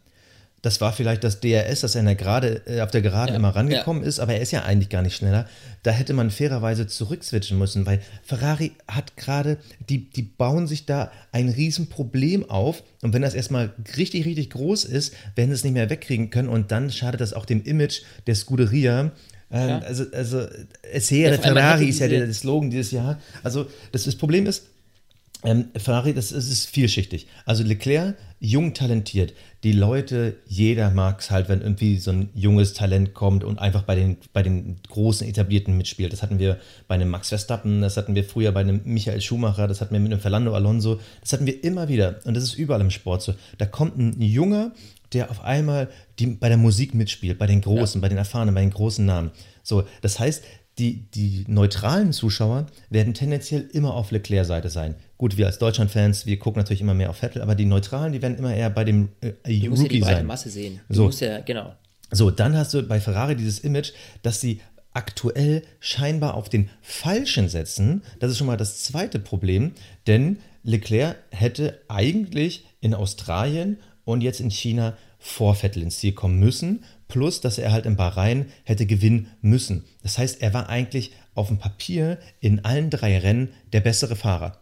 [0.65, 3.37] das war vielleicht das DRS, dass er in der Gerade, äh, auf der Geraden ja,
[3.37, 4.09] immer rangekommen ja.
[4.09, 5.47] ist, aber er ist ja eigentlich gar nicht schneller.
[5.83, 9.59] Da hätte man fairerweise zurückswitchen müssen, weil Ferrari hat gerade,
[9.91, 14.85] die, die bauen sich da ein Riesenproblem auf und wenn das erstmal richtig, richtig groß
[14.85, 18.01] ist, werden sie es nicht mehr wegkriegen können und dann schadet das auch dem Image
[18.27, 19.13] der Scuderia.
[19.51, 19.79] Ähm, ja.
[19.81, 20.47] Also, also
[20.81, 23.21] Essere Ferrari ist ja der, der Slogan dieses Jahr.
[23.43, 24.65] Also das, das Problem ist,
[25.45, 27.27] ähm, Ferrari, das, das, ist vielschichtig.
[27.45, 29.33] Also Leclerc, jung talentiert.
[29.63, 33.83] Die Leute, jeder mag es halt, wenn irgendwie so ein junges Talent kommt und einfach
[33.83, 36.13] bei den, bei den großen Etablierten mitspielt.
[36.13, 39.67] Das hatten wir bei einem Max Verstappen, das hatten wir früher bei einem Michael Schumacher,
[39.67, 41.01] das hatten wir mit einem Fernando Alonso.
[41.23, 42.21] Das hatten wir immer wieder.
[42.25, 43.35] Und das ist überall im Sport so.
[43.59, 44.73] Da kommt ein junger,
[45.15, 48.03] der auf einmal die, bei der Musik mitspielt, bei den Großen, ja.
[48.03, 49.31] bei den Erfahrenen, bei den großen Namen.
[49.63, 50.45] So, das heißt,
[50.79, 54.97] die, die neutralen Zuschauer werden tendenziell immer auf Leclerc-Seite sein.
[55.19, 58.23] Gut, wir als Deutschland-Fans, wir gucken natürlich immer mehr auf Vettel, aber die Neutralen, die
[58.23, 60.81] werden immer eher bei dem äh, du musst Rookie ja die breite Masse sehen.
[60.89, 61.05] Du so.
[61.05, 61.75] musst ja, genau.
[62.11, 64.61] So, dann hast du bei Ferrari dieses Image, dass sie
[64.93, 68.03] aktuell scheinbar auf den Falschen setzen.
[68.21, 69.73] Das ist schon mal das zweite Problem,
[70.07, 76.39] denn Leclerc hätte eigentlich in Australien und jetzt in China vor Vettel ins Ziel kommen
[76.39, 79.85] müssen, plus dass er halt in Bahrain hätte gewinnen müssen.
[80.03, 84.59] Das heißt, er war eigentlich auf dem Papier in allen drei Rennen der bessere Fahrer.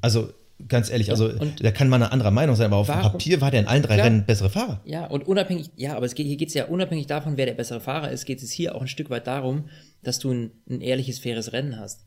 [0.00, 0.32] Also
[0.68, 3.02] ganz ehrlich, also da kann man eine andere Meinung sein, aber auf warum?
[3.02, 4.06] dem Papier war der in allen drei Klar.
[4.06, 4.80] Rennen bessere Fahrer.
[4.84, 7.54] Ja, und unabhängig, ja, aber es geht, hier geht es ja unabhängig davon, wer der
[7.54, 9.68] bessere Fahrer ist, geht es hier auch ein Stück weit darum,
[10.02, 12.04] dass du ein, ein ehrliches, faires Rennen hast.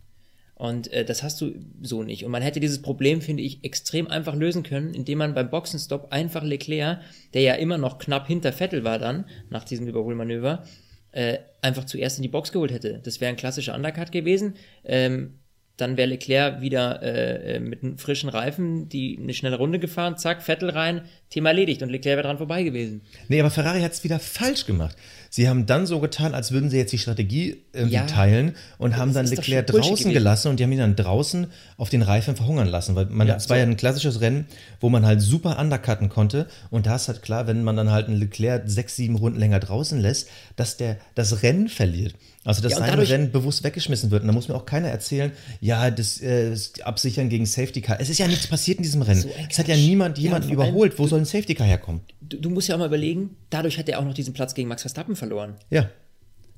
[0.56, 2.26] Und äh, das hast du so nicht.
[2.26, 6.12] Und man hätte dieses Problem, finde ich, extrem einfach lösen können, indem man beim Boxenstopp
[6.12, 7.02] einfach Leclerc,
[7.34, 10.64] der ja immer noch knapp hinter Vettel war dann, nach diesem Überholmanöver,
[11.12, 13.02] äh, einfach zuerst in die Box geholt hätte.
[13.04, 14.56] Das wäre ein klassischer Undercut gewesen.
[14.84, 15.40] Ähm,
[15.78, 20.18] dann wäre Leclerc wieder äh, äh, mit einem frischen Reifen die eine schnelle Runde gefahren,
[20.18, 23.02] zack, Vettel rein, Thema erledigt und Leclerc wäre dran vorbei gewesen.
[23.28, 24.96] Nee, aber Ferrari hat es wieder falsch gemacht.
[25.32, 28.98] Sie haben dann so getan, als würden sie jetzt die Strategie irgendwie ja, teilen und
[28.98, 32.68] haben dann Leclerc draußen gelassen und die haben ihn dann draußen auf den Reifen verhungern
[32.68, 33.50] lassen, weil man, ja, das so.
[33.50, 34.46] war ja ein klassisches Rennen,
[34.80, 38.10] wo man halt super undercutten konnte und da ist halt klar, wenn man dann halt
[38.10, 42.14] einen Leclerc sechs, sieben Runden länger draußen lässt, dass der das Rennen verliert.
[42.46, 44.24] Also, dass ja, sein Rennen bewusst weggeschmissen wird.
[44.24, 48.02] Und da muss mir auch keiner erzählen, ja, das, äh, das Absichern gegen Safety Car.
[48.02, 49.22] Es ist ja nichts passiert in diesem Rennen.
[49.22, 51.00] So es hat ja niemand jemanden ja, überholt.
[51.00, 52.02] Wo soll ein Safety Car herkommen?
[52.20, 54.68] Du, du, musst ja auch mal überlegen, dadurch hat er auch noch diesen Platz gegen
[54.68, 55.56] Max Verstappen verloren.
[55.70, 55.90] Ja.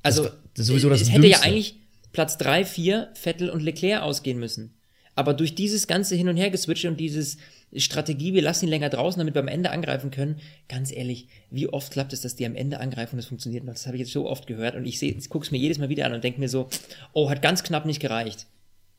[0.02, 1.76] Also, das, das ist sowieso das es hätte ja eigentlich
[2.12, 4.74] Platz 3, 4, Vettel und Leclerc ausgehen müssen.
[5.14, 7.38] Aber durch dieses ganze Hin- und Her-Geswitcht und dieses
[7.74, 11.68] Strategie, wir lassen ihn länger draußen, damit wir am Ende angreifen können, ganz ehrlich, wie
[11.68, 13.74] oft klappt es, dass die am Ende angreifen und es funktioniert noch?
[13.74, 16.06] Das habe ich jetzt so oft gehört und ich gucke es mir jedes Mal wieder
[16.06, 16.68] an und denke mir so,
[17.12, 18.46] oh, hat ganz knapp nicht gereicht.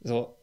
[0.02, 0.36] So,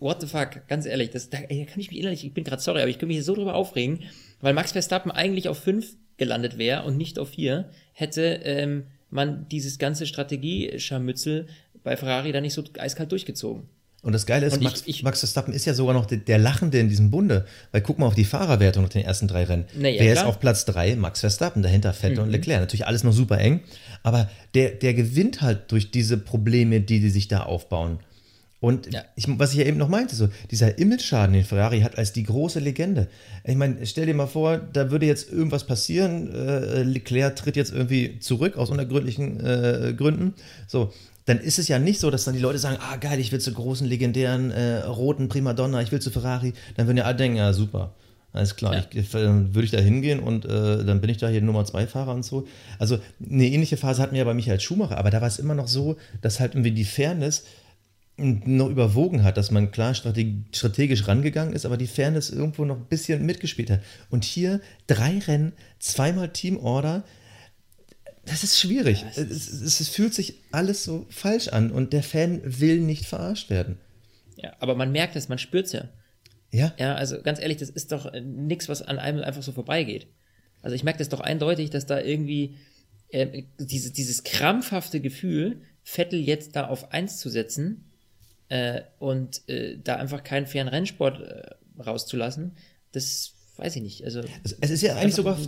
[0.00, 2.44] what the fuck, ganz ehrlich, das, da, ey, da kann ich mich innerlich, ich bin
[2.44, 4.00] gerade sorry, aber ich könnte mich hier so drüber aufregen,
[4.40, 9.48] weil Max Verstappen eigentlich auf 5 gelandet wäre und nicht auf 4, hätte ähm, man
[9.48, 11.46] dieses ganze Strategie-Scharmützel
[11.82, 13.68] bei Ferrari da nicht so eiskalt durchgezogen.
[14.04, 16.78] Und das Geile ist, Max, ich, Max, Verstappen ist ja sogar noch der, der, Lachende
[16.78, 17.46] in diesem Bunde.
[17.72, 19.64] Weil guck mal auf die Fahrerwertung nach den ersten drei Rennen.
[19.74, 20.12] Ja, Wer klar.
[20.12, 20.94] ist auf Platz drei?
[20.94, 22.24] Max Verstappen, dahinter Vettel mhm.
[22.24, 22.60] und Leclerc.
[22.60, 23.60] Natürlich alles noch super eng.
[24.02, 27.98] Aber der, der gewinnt halt durch diese Probleme, die, die sich da aufbauen.
[28.64, 29.04] Und ja.
[29.14, 32.22] ich, was ich ja eben noch meinte, so dieser Image-Schaden, den Ferrari hat als die
[32.22, 33.08] große Legende.
[33.44, 37.74] Ich meine, stell dir mal vor, da würde jetzt irgendwas passieren, äh, Leclerc tritt jetzt
[37.74, 40.32] irgendwie zurück aus unergründlichen äh, Gründen.
[40.66, 40.94] So,
[41.26, 43.40] dann ist es ja nicht so, dass dann die Leute sagen, ah geil, ich will
[43.40, 46.52] zu großen, legendären, äh, roten Primadonna, ich will zu Ferrari.
[46.76, 47.94] Dann würden ja alle denken, ja super,
[48.32, 48.84] alles klar, ja.
[48.92, 51.86] ich, dann würde ich da hingehen und äh, dann bin ich da hier Nummer zwei
[51.86, 52.46] Fahrer und so.
[52.78, 55.54] Also eine ähnliche Phase hatten wir ja bei Michael Schumacher, aber da war es immer
[55.54, 57.44] noch so, dass halt irgendwie die Fairness
[58.16, 62.84] noch überwogen hat, dass man klar strategisch rangegangen ist, aber die Fairness irgendwo noch ein
[62.84, 63.80] bisschen mitgespielt hat.
[64.08, 67.02] Und hier drei Rennen, zweimal Teamorder,
[68.26, 69.02] das ist schwierig.
[69.02, 73.06] Ja, es, es, es, fühlt sich alles so falsch an und der Fan will nicht
[73.06, 73.78] verarscht werden.
[74.36, 75.88] Ja, aber man merkt es, man spürt es ja.
[76.50, 76.72] Ja.
[76.78, 80.06] Ja, also ganz ehrlich, das ist doch nichts, was an einem einfach so vorbeigeht.
[80.62, 82.56] Also ich merke das doch eindeutig, dass da irgendwie
[83.08, 87.90] äh, diese, dieses krampfhafte Gefühl, Vettel jetzt da auf 1 zu setzen
[88.48, 92.56] äh, und äh, da einfach keinen fairen Rennsport äh, rauszulassen,
[92.92, 94.04] das weiß ich nicht.
[94.04, 95.38] Also es, es ist ja eigentlich sogar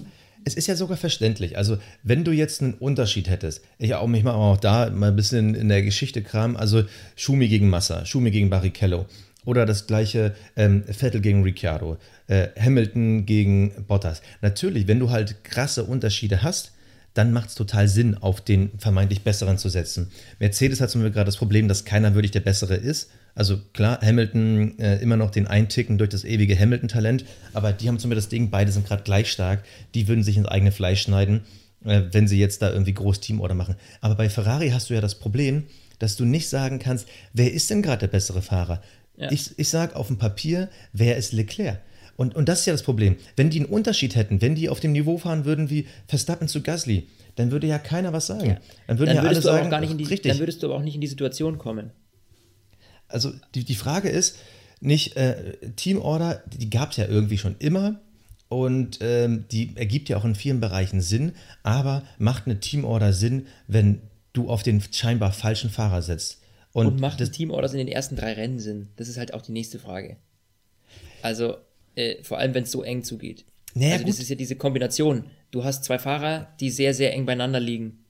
[0.44, 1.56] es ist ja sogar verständlich.
[1.56, 5.16] Also, wenn du jetzt einen Unterschied hättest, ich auch mich mal auch da mal ein
[5.16, 6.84] bisschen in der Geschichte kram, also
[7.16, 9.06] Schumi gegen Massa, Schumi gegen Barrichello
[9.44, 11.96] oder das gleiche ähm, Vettel gegen Ricciardo,
[12.26, 14.20] äh, Hamilton gegen Bottas.
[14.42, 16.72] Natürlich, wenn du halt krasse Unterschiede hast,
[17.14, 20.10] dann macht es total Sinn, auf den vermeintlich Besseren zu setzen.
[20.38, 23.10] Mercedes hat zum Beispiel gerade das Problem, dass keiner wirklich der Bessere ist.
[23.36, 27.98] Also klar, Hamilton äh, immer noch den Einticken durch das ewige Hamilton-Talent, aber die haben
[27.98, 29.62] zum Beispiel das Ding, beide sind gerade gleich stark,
[29.94, 31.42] die würden sich ins eigene Fleisch schneiden,
[31.84, 33.76] äh, wenn sie jetzt da irgendwie groß Teamorder machen.
[34.00, 35.64] Aber bei Ferrari hast du ja das Problem,
[35.98, 38.82] dass du nicht sagen kannst, wer ist denn gerade der bessere Fahrer?
[39.18, 39.30] Ja.
[39.30, 41.80] Ich, ich sage auf dem Papier, wer ist Leclerc?
[42.16, 43.16] Und, und das ist ja das Problem.
[43.36, 46.62] Wenn die einen Unterschied hätten, wenn die auf dem Niveau fahren würden wie Verstappen zu
[46.62, 48.48] Gasly, dann würde ja keiner was sagen.
[48.48, 48.60] Ja.
[48.86, 50.32] Dann würden dann ja alle sagen, die, richtig.
[50.32, 51.90] Dann würdest du aber auch nicht in die Situation kommen.
[53.08, 54.38] Also die, die Frage ist
[54.80, 58.00] nicht, äh, Teamorder, die gab es ja irgendwie schon immer
[58.48, 63.46] und ähm, die ergibt ja auch in vielen Bereichen Sinn, aber macht eine Teamorder Sinn,
[63.66, 66.40] wenn du auf den scheinbar falschen Fahrer setzt?
[66.72, 68.88] Und, und macht das Teamorders in den ersten drei Rennen Sinn?
[68.96, 70.16] Das ist halt auch die nächste Frage.
[71.22, 71.56] Also
[71.94, 73.46] äh, vor allem, wenn es so eng zugeht.
[73.74, 74.12] Naja, also gut.
[74.12, 75.24] das ist ja diese Kombination.
[75.50, 78.04] Du hast zwei Fahrer, die sehr, sehr eng beieinander liegen.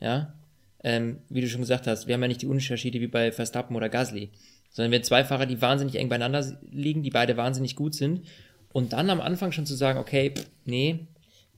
[0.00, 0.34] Ja,
[0.82, 3.76] ähm, wie du schon gesagt hast, wir haben ja nicht die Unterschiede wie bei Verstappen
[3.76, 4.30] oder Gasly,
[4.70, 8.26] sondern wir haben zwei Fahrer, die wahnsinnig eng beieinander liegen, die beide wahnsinnig gut sind.
[8.72, 10.32] Und dann am Anfang schon zu sagen, okay,
[10.64, 11.06] nee,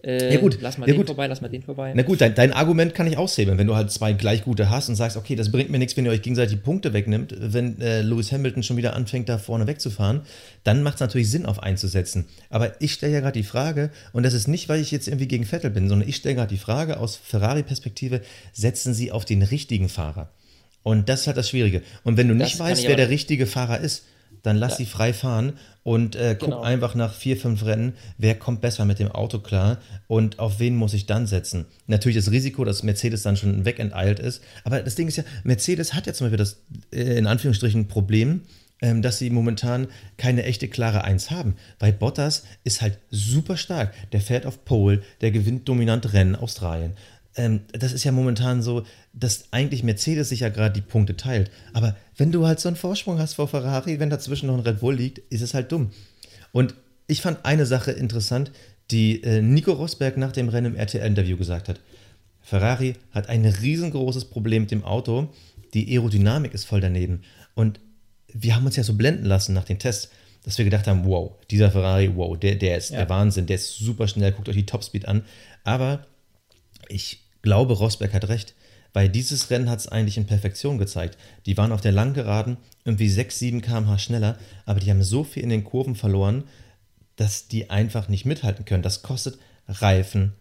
[0.05, 1.07] äh, ja gut, lass mal ja den gut.
[1.07, 1.93] vorbei, lass mal den vorbei.
[1.95, 4.89] Na gut, dein, dein Argument kann ich aushebeln, wenn du halt zwei gleich gute hast
[4.89, 8.03] und sagst, okay, das bringt mir nichts, wenn ihr euch gegenseitig Punkte wegnimmt, wenn äh,
[8.03, 10.23] Lewis Hamilton schon wieder anfängt, da vorne wegzufahren,
[10.65, 12.27] dann macht es natürlich Sinn, auf einzusetzen.
[12.51, 15.29] Aber ich stelle ja gerade die Frage, und das ist nicht, weil ich jetzt irgendwie
[15.29, 19.43] gegen Vettel bin, sondern ich stelle gerade die Frage aus Ferrari-Perspektive, setzen sie auf den
[19.43, 20.31] richtigen Fahrer?
[20.83, 21.83] Und das ist halt das Schwierige.
[22.03, 24.03] Und wenn du das nicht weißt, wer der richtige Fahrer ist,
[24.43, 24.77] dann lass ja.
[24.79, 26.63] sie frei fahren und äh, guck genau.
[26.63, 30.77] einfach nach vier, fünf Rennen, wer kommt besser mit dem Auto klar und auf wen
[30.77, 31.67] muss ich dann setzen.
[31.87, 35.95] Natürlich das Risiko, dass Mercedes dann schon wegenteilt ist, aber das Ding ist ja, Mercedes
[35.95, 36.61] hat ja zum Beispiel das
[36.93, 38.43] äh, in Anführungsstrichen Problem,
[38.83, 41.55] ähm, dass sie momentan keine echte klare Eins haben.
[41.79, 43.95] Weil Bottas ist halt super stark.
[44.11, 46.95] Der fährt auf Pole, der gewinnt dominant Rennen Australien
[47.37, 51.51] ähm, das ist ja momentan so, dass eigentlich Mercedes sich ja gerade die Punkte teilt.
[51.73, 54.81] Aber wenn du halt so einen Vorsprung hast vor Ferrari, wenn dazwischen noch ein Red
[54.81, 55.91] Bull liegt, ist es halt dumm.
[56.53, 56.75] Und
[57.07, 58.53] ich fand eine Sache interessant,
[58.91, 61.81] die äh, Nico Rosberg nach dem Rennen im RTL-Interview gesagt hat.
[62.41, 65.33] Ferrari hat ein riesengroßes Problem mit dem Auto.
[65.75, 67.23] Die Aerodynamik ist voll daneben.
[67.55, 67.81] Und
[68.29, 70.11] wir haben uns ja so blenden lassen nach den Tests,
[70.45, 72.99] dass wir gedacht haben, wow, dieser Ferrari, wow, der, der ist ja.
[72.99, 75.25] der Wahnsinn, der ist super schnell, guckt euch die Topspeed an.
[75.65, 76.07] Aber
[76.89, 78.55] ich glaube, Rosberg hat recht,
[78.93, 81.19] weil dieses Rennen hat es eigentlich in Perfektion gezeigt.
[81.47, 85.43] Die waren auf der Langgeraden irgendwie 6, 7 km/h schneller, aber die haben so viel
[85.43, 86.45] in den Kurven verloren,
[87.17, 88.83] dass die einfach nicht mithalten können.
[88.83, 90.33] Das kostet Reifen.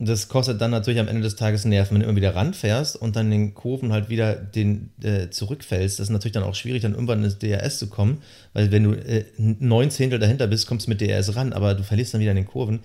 [0.00, 3.16] Das kostet dann natürlich am Ende des Tages Nerven, wenn du immer wieder ranfährst und
[3.16, 5.98] dann in den Kurven halt wieder den äh, zurückfällst.
[5.98, 8.92] Das ist natürlich dann auch schwierig, dann irgendwann ins DRS zu kommen, weil wenn du
[8.92, 12.30] äh, neun Zehntel dahinter bist, kommst du mit DRS ran, aber du verlierst dann wieder
[12.30, 12.80] in den Kurven.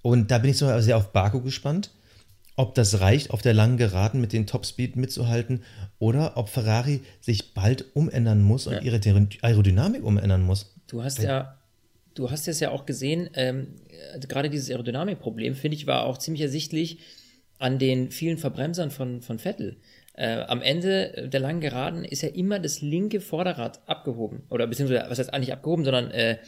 [0.00, 1.90] Und da bin ich so sehr auf Baku gespannt
[2.58, 5.62] ob das reicht, auf der langen Geraden mit den Topspeed mitzuhalten
[6.00, 8.80] oder ob Ferrari sich bald umändern muss und ja.
[8.82, 9.00] ihre
[9.42, 10.74] Aerodynamik umändern muss.
[10.88, 11.56] Du hast ja,
[12.14, 13.76] du hast es ja auch gesehen, ähm,
[14.28, 16.98] gerade dieses Aerodynamikproblem, finde ich, war auch ziemlich ersichtlich
[17.58, 19.76] an den vielen Verbremsern von, von Vettel.
[20.14, 24.42] Äh, am Ende der langen Geraden ist ja immer das linke Vorderrad abgehoben.
[24.50, 26.38] Oder beziehungsweise, was heißt eigentlich abgehoben, sondern äh,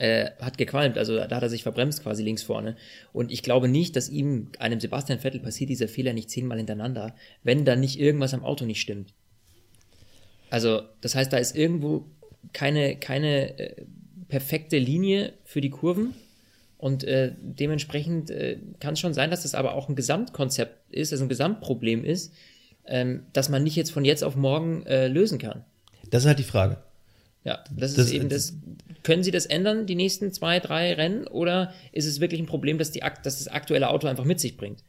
[0.00, 2.76] äh, hat gequalmt, also da hat er sich verbremst quasi links vorne.
[3.12, 7.14] Und ich glaube nicht, dass ihm, einem Sebastian Vettel, passiert dieser Fehler nicht zehnmal hintereinander,
[7.42, 9.12] wenn dann nicht irgendwas am Auto nicht stimmt.
[10.48, 12.06] Also, das heißt, da ist irgendwo
[12.54, 13.84] keine, keine äh,
[14.28, 16.14] perfekte Linie für die Kurven.
[16.78, 21.12] Und äh, dementsprechend äh, kann es schon sein, dass das aber auch ein Gesamtkonzept ist,
[21.12, 22.32] also ein Gesamtproblem ist,
[22.86, 25.66] ähm, dass man nicht jetzt von jetzt auf morgen äh, lösen kann.
[26.10, 26.78] Das ist halt die Frage.
[27.44, 28.54] Ja, das, das ist eben das.
[29.02, 31.26] Können Sie das ändern, die nächsten zwei, drei Rennen?
[31.26, 34.58] Oder ist es wirklich ein Problem, dass, die, dass das aktuelle Auto einfach mit sich
[34.58, 34.84] bringt?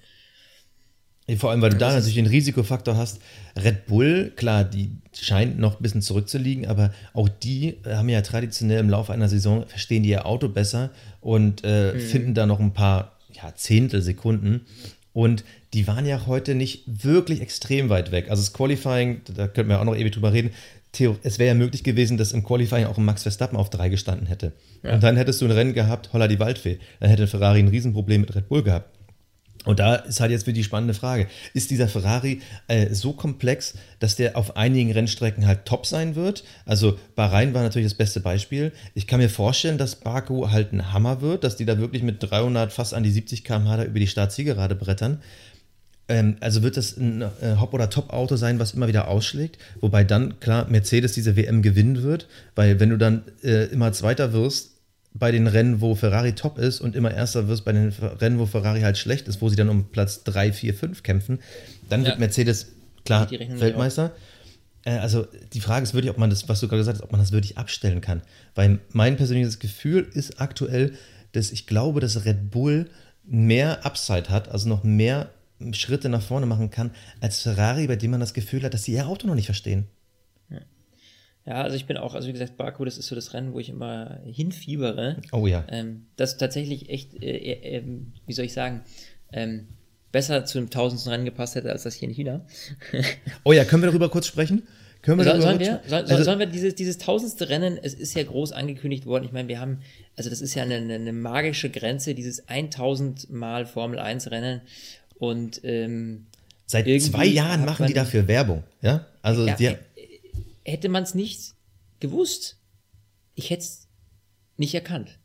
[1.37, 3.21] Vor allem, weil du da natürlich den Risikofaktor hast.
[3.55, 8.79] Red Bull, klar, die scheint noch ein bisschen zurückzuliegen, aber auch die haben ja traditionell
[8.79, 10.89] im Laufe einer Saison, verstehen die ihr Auto besser
[11.21, 11.99] und äh, mhm.
[11.99, 14.65] finden da noch ein paar ja, Zehntel Sekunden.
[15.13, 18.29] Und die waren ja heute nicht wirklich extrem weit weg.
[18.29, 20.51] Also das Qualifying, da könnten wir auch noch ewig drüber reden,
[20.91, 23.87] Theo, es wäre ja möglich gewesen, dass im Qualifying auch ein Max Verstappen auf drei
[23.87, 24.51] gestanden hätte.
[24.83, 24.93] Ja.
[24.93, 26.79] Und dann hättest du ein Rennen gehabt, holla die Waldfee.
[26.99, 28.89] Dann hätte Ferrari ein Riesenproblem mit Red Bull gehabt.
[29.63, 31.27] Und da ist halt jetzt wieder die spannende Frage.
[31.53, 36.43] Ist dieser Ferrari äh, so komplex, dass der auf einigen Rennstrecken halt top sein wird?
[36.65, 38.71] Also Bahrain war natürlich das beste Beispiel.
[38.95, 42.23] Ich kann mir vorstellen, dass Baku halt ein Hammer wird, dass die da wirklich mit
[42.23, 45.21] 300 fast an die 70 km/h über die Startzielgerade brettern.
[46.07, 49.57] Ähm, also wird das ein äh, Hop- oder Top-Auto sein, was immer wieder ausschlägt.
[49.79, 54.33] Wobei dann, klar, Mercedes diese WM gewinnen wird, weil wenn du dann äh, immer Zweiter
[54.33, 54.71] wirst,
[55.13, 58.45] bei den Rennen, wo Ferrari top ist und immer Erster wirst bei den Rennen, wo
[58.45, 61.39] Ferrari halt schlecht ist, wo sie dann um Platz 3, 4, 5 kämpfen,
[61.89, 62.07] dann ja.
[62.07, 62.67] wird Mercedes
[63.03, 64.11] klar Weltmeister.
[64.85, 67.11] Äh, also die Frage ist wirklich, ob man das, was du gerade gesagt hast, ob
[67.11, 68.21] man das wirklich abstellen kann.
[68.55, 70.93] Weil mein persönliches Gefühl ist aktuell,
[71.33, 72.89] dass ich glaube, dass Red Bull
[73.23, 75.29] mehr Upside hat, also noch mehr
[75.73, 78.93] Schritte nach vorne machen kann, als Ferrari, bei dem man das Gefühl hat, dass sie
[78.93, 79.87] ihr Auto noch nicht verstehen.
[81.45, 83.59] Ja, also ich bin auch, also wie gesagt, Baku, das ist so das Rennen, wo
[83.59, 85.17] ich immer hinfiebere.
[85.31, 85.65] Oh ja.
[85.69, 88.81] Ähm, das tatsächlich echt, äh, äh, ähm, wie soll ich sagen,
[89.33, 89.67] ähm,
[90.11, 92.45] besser zu dem tausendsten Rennen gepasst hätte als das hier in China.
[93.43, 94.67] oh ja, können wir darüber kurz sprechen?
[95.01, 97.95] Können wir soll, darüber sollen, wir, soll, also, sollen wir dieses, dieses tausendste Rennen, es
[97.95, 99.79] ist ja groß angekündigt worden, ich meine, wir haben,
[100.15, 104.61] also das ist ja eine, eine magische Grenze, dieses 1000 Mal Formel 1 Rennen
[105.21, 106.25] und ähm,
[106.65, 109.05] Seit zwei Jahren machen die dafür Werbung, ja?
[109.21, 109.77] Also ja, die,
[110.65, 111.53] hätte man es nicht
[111.99, 112.57] gewusst,
[113.35, 113.87] ich hätte es
[114.57, 115.19] nicht erkannt.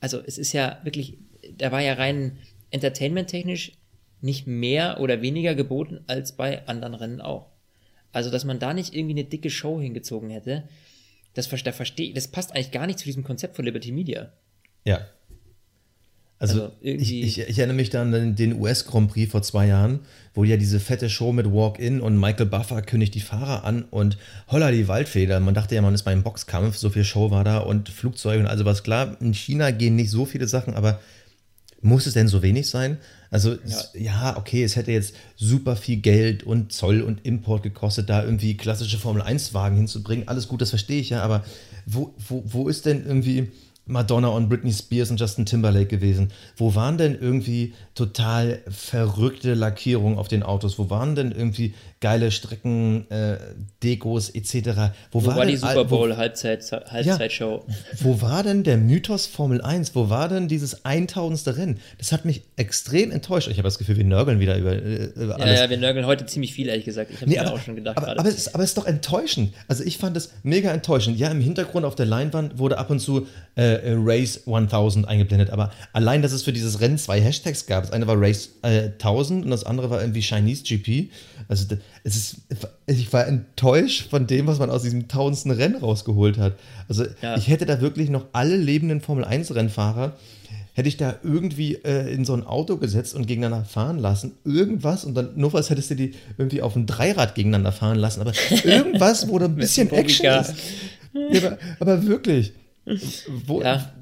[0.00, 1.18] Also es ist ja wirklich,
[1.58, 2.38] da war ja rein
[2.70, 3.72] entertainment-technisch
[4.22, 7.50] nicht mehr oder weniger geboten als bei anderen Rennen auch.
[8.12, 10.66] Also, dass man da nicht irgendwie eine dicke Show hingezogen hätte,
[11.34, 14.32] das, da verstehe, das passt eigentlich gar nicht zu diesem Konzept von Liberty Media.
[14.86, 15.06] Ja.
[16.38, 20.00] Also, also ich, ich, ich, erinnere mich dann an den US-Grand Prix vor zwei Jahren,
[20.34, 24.18] wo ja diese fette Show mit Walk-In und Michael Buffer kündigt die Fahrer an und
[24.48, 25.40] holla die Waldfeder.
[25.40, 28.46] Man dachte ja, man ist beim Boxkampf, so viel Show war da und Flugzeuge und
[28.46, 28.82] also was.
[28.82, 31.00] Klar, in China gehen nicht so viele Sachen, aber
[31.80, 32.98] muss es denn so wenig sein?
[33.30, 33.84] Also ja.
[33.94, 38.56] ja, okay, es hätte jetzt super viel Geld und Zoll und Import gekostet, da irgendwie
[38.56, 40.28] klassische Formel-1-Wagen hinzubringen.
[40.28, 41.44] Alles gut, das verstehe ich ja, aber
[41.86, 43.48] wo, wo, wo ist denn irgendwie
[43.86, 46.32] Madonna und Britney Spears und Justin Timberlake gewesen.
[46.56, 50.78] Wo waren denn irgendwie total verrückte Lackierungen auf den Autos?
[50.78, 53.38] Wo waren denn irgendwie geile Strecken, äh,
[53.82, 54.92] Dekos etc.?
[55.12, 57.64] Wo, wo war, war die Super Bowl wo, Halbzeit, Halbzeitshow?
[57.66, 59.94] Ja, wo war denn der Mythos Formel 1?
[59.94, 61.56] Wo war denn dieses 1000.
[61.56, 61.80] Rennen?
[61.98, 63.48] Das hat mich extrem enttäuscht.
[63.48, 65.58] Ich habe das Gefühl, wir nörgeln wieder über, äh, über alles.
[65.58, 67.12] Ja, ja, wir nörgeln heute ziemlich viel, ehrlich gesagt.
[67.12, 67.96] Ich habe nee, mir auch schon gedacht.
[67.96, 69.54] Aber, aber, es ist, aber es ist doch enttäuschend.
[69.68, 71.18] Also ich fand es mega enttäuschend.
[71.18, 75.50] Ja, im Hintergrund auf der Leinwand wurde ab und zu äh, äh Race 1000 eingeblendet,
[75.50, 77.84] aber allein, dass es für dieses Rennen zwei Hashtags gab.
[77.84, 81.10] Das eine war Race äh, 1000 und das andere war irgendwie Chinese GP.
[81.48, 82.36] Also es ist,
[82.86, 86.54] ich war enttäuscht von dem, was man aus diesem tausendsten Rennen rausgeholt hat.
[86.88, 87.36] Also ja.
[87.36, 90.16] ich hätte da wirklich noch alle lebenden Formel 1 Rennfahrer
[90.76, 95.06] hätte ich da irgendwie äh, in so ein Auto gesetzt und gegeneinander fahren lassen, irgendwas
[95.06, 98.32] und dann nur was hättest du die irgendwie auf ein Dreirad gegeneinander fahren lassen, aber
[98.64, 100.54] irgendwas, wo da ein bisschen Action ist.
[101.14, 102.52] Ja, aber, aber, wirklich.
[103.46, 103.92] Wo, ja.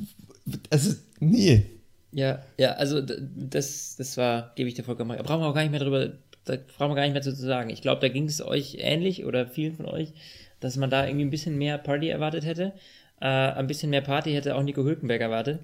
[0.70, 1.66] Also, nee.
[2.12, 5.24] Ja, ja, also das, das war, gebe ich dir vollkommen recht.
[5.24, 6.12] Brauchen wir auch gar nicht mehr drüber
[6.44, 7.70] da brauchen wir gar nicht mehr zu sagen.
[7.70, 10.12] Ich glaube, da ging es euch ähnlich oder vielen von euch,
[10.60, 12.72] dass man da irgendwie ein bisschen mehr Party erwartet hätte.
[13.20, 15.60] Äh, ein bisschen mehr Party hätte auch Nico Hülkenberg erwartet.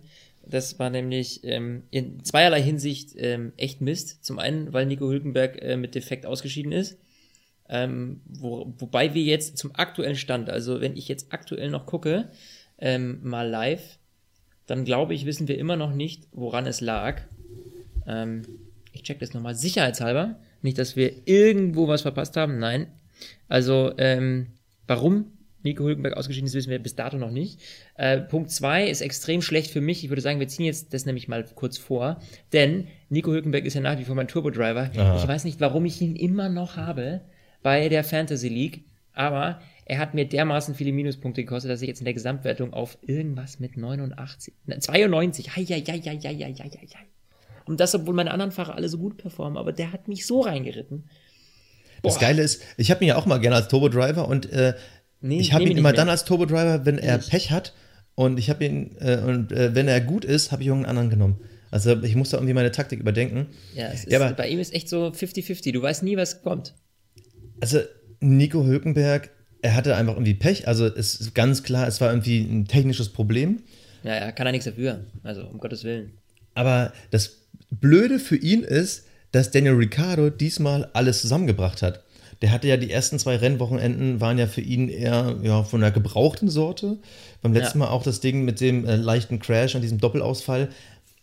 [0.46, 4.24] Das war nämlich ähm, in zweierlei Hinsicht ähm, echt Mist.
[4.24, 6.98] Zum einen, weil Nico Hülkenberg äh, mit Defekt ausgeschieden ist.
[7.68, 12.30] Ähm, wo, wobei wir jetzt zum aktuellen Stand, also wenn ich jetzt aktuell noch gucke,
[12.80, 13.98] ähm, mal live,
[14.66, 17.22] dann glaube ich, wissen wir immer noch nicht, woran es lag.
[18.06, 18.42] Ähm,
[18.92, 20.36] ich check das nochmal sicherheitshalber.
[20.62, 22.58] Nicht, dass wir irgendwo was verpasst haben.
[22.58, 22.86] Nein.
[23.48, 24.48] Also, ähm,
[24.86, 27.60] warum Nico Hülkenberg ausgeschieden ist, wissen wir bis dato noch nicht.
[27.96, 30.04] Äh, Punkt 2 ist extrem schlecht für mich.
[30.04, 32.20] Ich würde sagen, wir ziehen jetzt das nämlich mal kurz vor.
[32.52, 34.90] Denn Nico Hülkenberg ist ja nach wie vor mein Turbo-Driver.
[34.92, 37.20] Ich weiß nicht, warum ich ihn immer noch habe
[37.62, 38.84] bei der Fantasy League.
[39.12, 42.96] Aber er hat mir dermaßen viele Minuspunkte gekostet, dass ich jetzt in der Gesamtwertung auf
[43.02, 47.06] irgendwas mit 89, 92, hei, hei, hei, hei, hei, hei, hei, hei.
[47.66, 50.42] Und das, obwohl meine anderen Fahrer alle so gut performen, aber der hat mich so
[50.42, 51.10] reingeritten.
[52.02, 52.08] Boah.
[52.08, 54.74] Das Geile ist, ich habe ihn ja auch mal gerne als Turbo-Driver und äh,
[55.22, 57.28] nee, ich habe ihn immer dann als Turbo-Driver, wenn er ich.
[57.28, 57.74] Pech hat
[58.14, 61.10] und ich habe ihn, äh, und äh, wenn er gut ist, habe ich irgendeinen anderen
[61.10, 61.40] genommen.
[61.72, 63.48] Also ich muss da irgendwie meine Taktik überdenken.
[63.74, 65.72] Ja, ist, ja aber, bei ihm ist echt so 50-50.
[65.72, 66.76] Du weißt nie, was kommt.
[67.60, 67.80] Also
[68.20, 69.30] Nico Hülkenberg,
[69.62, 70.68] er hatte einfach irgendwie Pech.
[70.68, 73.62] Also es ist ganz klar, es war irgendwie ein technisches Problem.
[74.02, 75.00] Ja, er kann er nichts dafür.
[75.22, 76.12] Also um Gottes Willen.
[76.54, 77.38] Aber das
[77.70, 82.02] Blöde für ihn ist, dass Daniel Ricciardo diesmal alles zusammengebracht hat.
[82.42, 85.90] Der hatte ja die ersten zwei Rennwochenenden, waren ja für ihn eher ja, von der
[85.90, 86.98] gebrauchten Sorte.
[87.42, 87.86] Beim letzten ja.
[87.86, 90.70] Mal auch das Ding mit dem äh, leichten Crash und diesem Doppelausfall.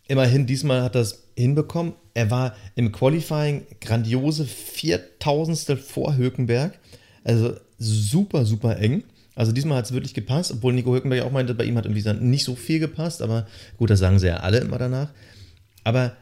[0.08, 1.94] immerhin, diesmal hat er es hinbekommen.
[2.14, 6.78] Er war im Qualifying grandiose Viertausendstel vor Hülkenberg.
[7.24, 9.04] Also super, super eng.
[9.36, 12.26] Also diesmal hat es wirklich gepasst, obwohl Nico Hülkenberg auch meinte, bei ihm hat irgendwie
[12.26, 13.46] nicht so viel gepasst, aber
[13.78, 15.12] gut, das sagen sie ja alle immer danach.
[15.84, 16.18] Aber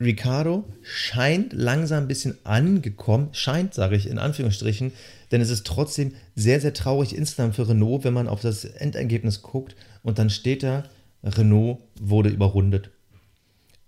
[0.00, 4.92] Ricardo scheint langsam ein bisschen angekommen, scheint, sage ich in Anführungsstrichen,
[5.32, 9.42] denn es ist trotzdem sehr, sehr traurig insgesamt für Renault, wenn man auf das Endergebnis
[9.42, 10.84] guckt und dann steht da,
[11.24, 12.90] Renault wurde überrundet.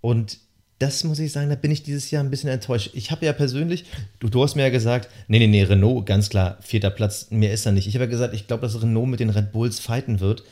[0.01, 0.39] Und
[0.81, 2.89] das muss ich sagen, da bin ich dieses Jahr ein bisschen enttäuscht.
[2.93, 3.85] Ich habe ja persönlich,
[4.19, 7.53] du, du hast mir ja gesagt, nee, nee, nee, Renault, ganz klar, vierter Platz, mehr
[7.53, 7.87] ist er nicht.
[7.87, 10.43] Ich habe ja gesagt, ich glaube, dass Renault mit den Red Bulls fighten wird.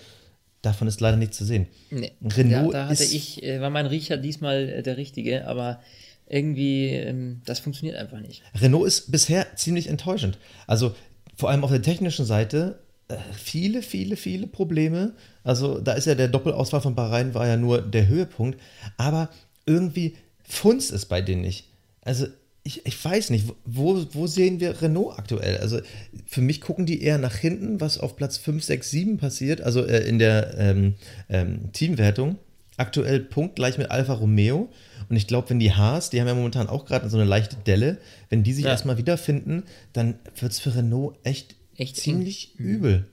[0.62, 1.66] Davon ist leider nichts zu sehen.
[1.90, 5.80] Nee, Renault da, da hatte ich, äh, war mein Riecher diesmal äh, der richtige, aber
[6.28, 8.44] irgendwie, ähm, das funktioniert einfach nicht.
[8.62, 10.38] Renault ist bisher ziemlich enttäuschend.
[10.68, 10.94] Also
[11.36, 15.14] vor allem auf der technischen Seite äh, viele, viele, viele Probleme.
[15.44, 18.60] Also da ist ja der Doppelausfall von Bahrain war ja nur der Höhepunkt,
[18.98, 19.30] aber
[19.70, 21.68] irgendwie funzt es bei denen nicht.
[22.02, 22.28] Also
[22.64, 25.58] ich, ich weiß nicht, wo, wo sehen wir Renault aktuell?
[25.58, 25.80] Also
[26.26, 29.86] für mich gucken die eher nach hinten, was auf Platz 5, 6, 7 passiert, also
[29.86, 30.96] äh, in der ähm,
[31.30, 32.38] ähm, Teamwertung.
[32.78, 34.70] Aktuell punktgleich mit Alfa Romeo.
[35.10, 37.58] Und ich glaube, wenn die Haas, die haben ja momentan auch gerade so eine leichte
[37.58, 37.98] Delle,
[38.30, 38.72] wenn die sich ja.
[38.72, 42.66] erstmal wiederfinden, dann wird es für Renault echt, echt ziemlich mhm.
[42.66, 43.08] übel.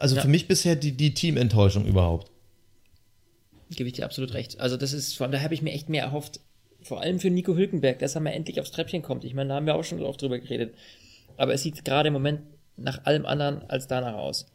[0.00, 0.22] Also ja.
[0.22, 2.31] für mich bisher die, die Teamenttäuschung überhaupt.
[3.76, 4.60] Gebe ich dir absolut recht.
[4.60, 6.40] Also das ist, von da habe ich mir echt mehr erhofft,
[6.82, 9.24] vor allem für Nico Hülkenberg, dass er mal endlich aufs Treppchen kommt.
[9.24, 10.74] Ich meine, da haben wir auch schon oft drüber geredet.
[11.36, 12.40] Aber es sieht gerade im Moment
[12.76, 14.46] nach allem anderen als danach aus.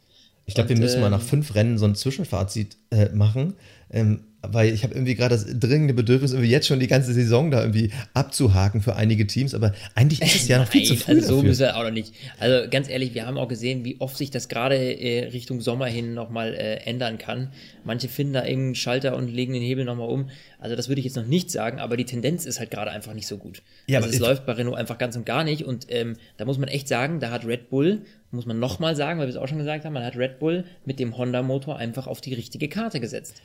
[0.46, 3.56] Ich glaube, wir müssen ähm, mal nach fünf Rennen so ein Zwischenfazit äh, machen.
[3.90, 7.52] Ähm, weil ich habe irgendwie gerade das dringende Bedürfnis, irgendwie jetzt schon die ganze Saison
[7.52, 11.14] da irgendwie abzuhaken für einige Teams, aber eigentlich ist es ja noch viel zu früh.
[11.14, 12.14] Also so müssen wir auch noch nicht.
[12.40, 15.88] Also ganz ehrlich, wir haben auch gesehen, wie oft sich das gerade äh, Richtung Sommer
[15.88, 17.50] hin nochmal äh, ändern kann.
[17.84, 20.30] Manche finden da irgendeinen Schalter und legen den Hebel nochmal um.
[20.60, 23.14] Also das würde ich jetzt noch nicht sagen, aber die Tendenz ist halt gerade einfach
[23.14, 23.62] nicht so gut.
[23.88, 26.58] Ja, also es läuft bei Renault einfach ganz und gar nicht und ähm, da muss
[26.58, 29.48] man echt sagen, da hat Red Bull, muss man nochmal sagen, weil wir es auch
[29.48, 33.00] schon gesagt haben, man hat Red Bull mit dem Honda-Motor einfach auf die richtige Karte
[33.00, 33.42] gesetzt.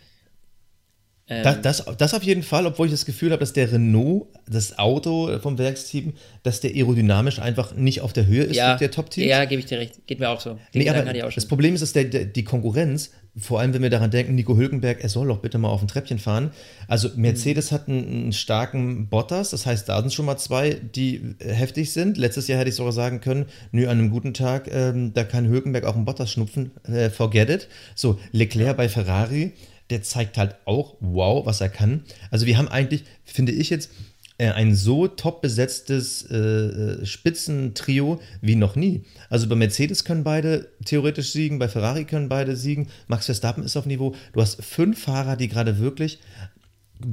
[1.33, 4.27] Ähm, das, das, das, auf jeden Fall, obwohl ich das Gefühl habe, dass der Renault,
[4.49, 8.91] das Auto vom Werksteam, dass der aerodynamisch einfach nicht auf der Höhe ist ja, der
[8.91, 9.29] Top-Teams.
[9.29, 10.07] Ja, gebe ich dir recht.
[10.07, 10.59] Geht mir auch so.
[10.75, 14.11] Nee, aber das Problem ist, dass der, der, die Konkurrenz, vor allem wenn wir daran
[14.11, 16.51] denken, Nico Hülkenberg, er soll doch bitte mal auf ein Treppchen fahren.
[16.87, 17.75] Also Mercedes mhm.
[17.75, 22.19] hat einen, einen, starken Bottas, das heißt, da sind schon mal zwei, die heftig sind.
[22.19, 25.49] Letztes Jahr hätte ich sogar sagen können, nö, an einem guten Tag, ähm, da kann
[25.49, 27.69] Hülkenberg auch einen Bottas schnupfen, äh, forget it.
[27.95, 29.53] So, Leclerc bei Ferrari,
[29.93, 32.03] der zeigt halt auch, wow, was er kann.
[32.31, 33.91] Also wir haben eigentlich, finde ich jetzt,
[34.39, 39.05] äh, ein so top besetztes äh, äh, Spitzentrio wie noch nie.
[39.29, 43.77] Also bei Mercedes können beide theoretisch siegen, bei Ferrari können beide siegen, Max Verstappen ist
[43.77, 44.15] auf Niveau.
[44.33, 46.19] Du hast fünf Fahrer, die gerade wirklich,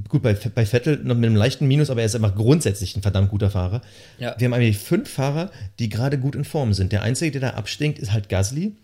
[0.08, 3.02] gut, bei, bei Vettel noch mit einem leichten Minus, aber er ist einfach grundsätzlich ein
[3.02, 3.82] verdammt guter Fahrer.
[4.20, 4.36] Ja.
[4.38, 6.94] Wir haben eigentlich fünf Fahrer, die gerade gut in Form sind.
[6.94, 8.76] Der einzige, der da abstinkt, ist halt Gasly.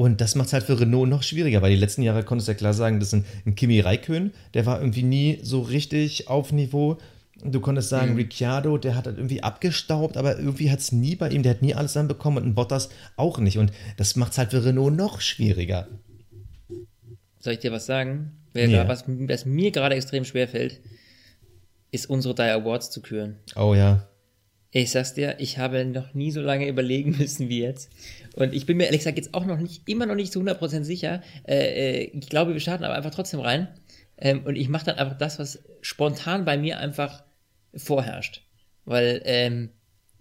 [0.00, 2.52] Und das macht es halt für Renault noch schwieriger, weil die letzten Jahre konntest du
[2.52, 6.26] ja klar sagen, das ist ein, ein Kimi Raikön, der war irgendwie nie so richtig
[6.26, 6.96] auf Niveau.
[7.44, 8.16] Du konntest sagen, mhm.
[8.16, 11.60] Ricciardo, der hat halt irgendwie abgestaubt, aber irgendwie hat es nie bei ihm, der hat
[11.60, 13.58] nie alles dann bekommen und ein Bottas auch nicht.
[13.58, 15.86] Und das macht es halt für Renault noch schwieriger.
[17.38, 18.38] Soll ich dir was sagen?
[18.54, 18.88] Ja.
[18.88, 20.80] Was, was mir gerade extrem schwer fällt,
[21.90, 23.36] ist unsere drei Awards zu küren.
[23.54, 24.08] Oh ja.
[24.72, 27.90] Ich sag's dir, ich habe noch nie so lange überlegen müssen wie jetzt.
[28.36, 30.84] Und ich bin mir ehrlich gesagt jetzt auch noch nicht, immer noch nicht zu 100%
[30.84, 31.22] sicher.
[31.46, 33.68] Äh, äh, ich glaube, wir starten aber einfach trotzdem rein.
[34.16, 37.24] Ähm, und ich mache dann einfach das, was spontan bei mir einfach
[37.74, 38.42] vorherrscht.
[38.84, 39.70] Weil, ähm,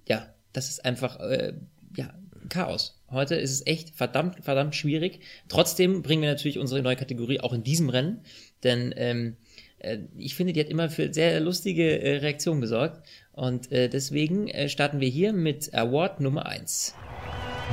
[0.08, 1.54] ja, das ist einfach, äh,
[1.96, 2.14] ja,
[2.48, 3.00] Chaos.
[3.12, 5.20] Heute ist es echt verdammt, verdammt schwierig.
[5.50, 8.22] Trotzdem bringen wir natürlich unsere neue Kategorie auch in diesem Rennen.
[8.64, 9.38] Denn ähm,
[9.80, 13.06] äh, ich finde, die hat immer für sehr lustige äh, Reaktionen gesorgt.
[13.40, 16.94] Und äh, deswegen äh, starten wir hier mit Award Nummer 1.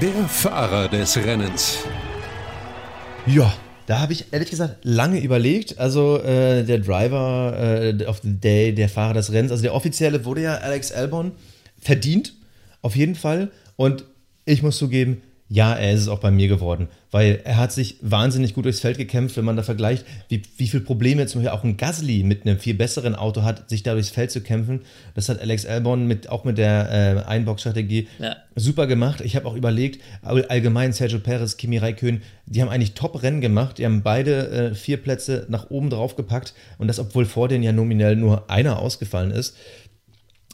[0.01, 1.79] Der Fahrer des Rennens.
[3.27, 3.53] Ja,
[3.87, 5.81] da habe ich ehrlich gesagt lange überlegt.
[5.81, 10.25] Also äh, der Driver äh, of the Day, der Fahrer des Rennens, also der offizielle
[10.25, 11.33] wurde ja Alex Albon
[11.81, 12.35] verdient,
[12.81, 13.51] auf jeden Fall.
[13.75, 14.05] Und
[14.45, 17.99] ich muss zugeben, ja, er ist es auch bei mir geworden, weil er hat sich
[18.01, 21.57] wahnsinnig gut durchs Feld gekämpft, wenn man da vergleicht, wie, wie viele Probleme zum Beispiel
[21.57, 24.81] auch ein Gasly mit einem viel besseren Auto hat, sich da durchs Feld zu kämpfen.
[25.15, 28.37] Das hat Alex Albon mit, auch mit der äh, Einbox-Strategie ja.
[28.57, 29.21] super gemacht.
[29.21, 33.79] Ich habe auch überlegt, allgemein Sergio Perez, Kimi Raikön, die haben eigentlich Top-Rennen gemacht.
[33.79, 37.63] Die haben beide äh, vier Plätze nach oben drauf gepackt und das, obwohl vor denen
[37.63, 39.57] ja nominell nur einer ausgefallen ist.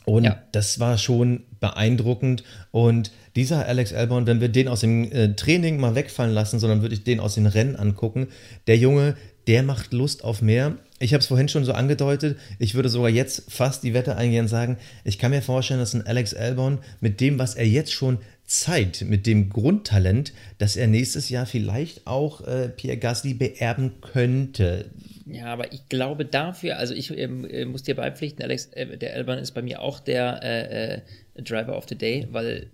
[0.04, 0.42] Und ja.
[0.52, 2.44] das war schon beeindruckend.
[2.70, 6.82] Und dieser Alex Albon, wenn wir den aus dem äh, Training mal wegfallen lassen, sondern
[6.82, 8.28] würde ich den aus den Rennen angucken,
[8.66, 10.76] der Junge, der macht Lust auf mehr.
[10.98, 12.38] Ich habe es vorhin schon so angedeutet.
[12.58, 15.94] Ich würde sogar jetzt fast die Wette eingehen und sagen, ich kann mir vorstellen, dass
[15.94, 20.86] ein Alex Albon mit dem, was er jetzt schon zeigt, mit dem Grundtalent, dass er
[20.86, 24.90] nächstes Jahr vielleicht auch äh, Pierre Gasly beerben könnte.
[25.26, 29.14] Ja, aber ich glaube dafür, also ich ähm, äh, muss dir beipflichten, Alex, äh, der
[29.14, 32.70] Albon ist bei mir auch der äh, äh, Driver of the Day, weil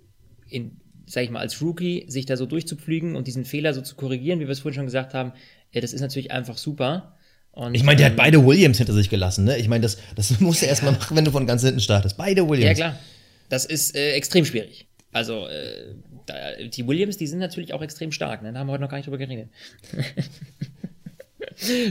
[0.49, 3.97] in, sag ich mal, als Rookie sich da so durchzupflügen und diesen Fehler so zu
[3.97, 5.33] korrigieren, wie wir es vorhin schon gesagt haben,
[5.73, 7.15] ja, das ist natürlich einfach super.
[7.53, 9.59] Und, ich meine, der ähm, hat beide Williams hinter sich gelassen, ne?
[9.59, 10.71] Ich meine, das, das musst du ja.
[10.71, 12.17] erstmal machen, wenn du von ganz hinten startest.
[12.17, 12.79] Beide Williams.
[12.79, 12.99] Ja, klar.
[13.49, 14.87] Das ist äh, extrem schwierig.
[15.13, 18.53] Also, äh, die Williams, die sind natürlich auch extrem stark, ne?
[18.53, 19.49] Da haben wir heute noch gar nicht drüber geredet.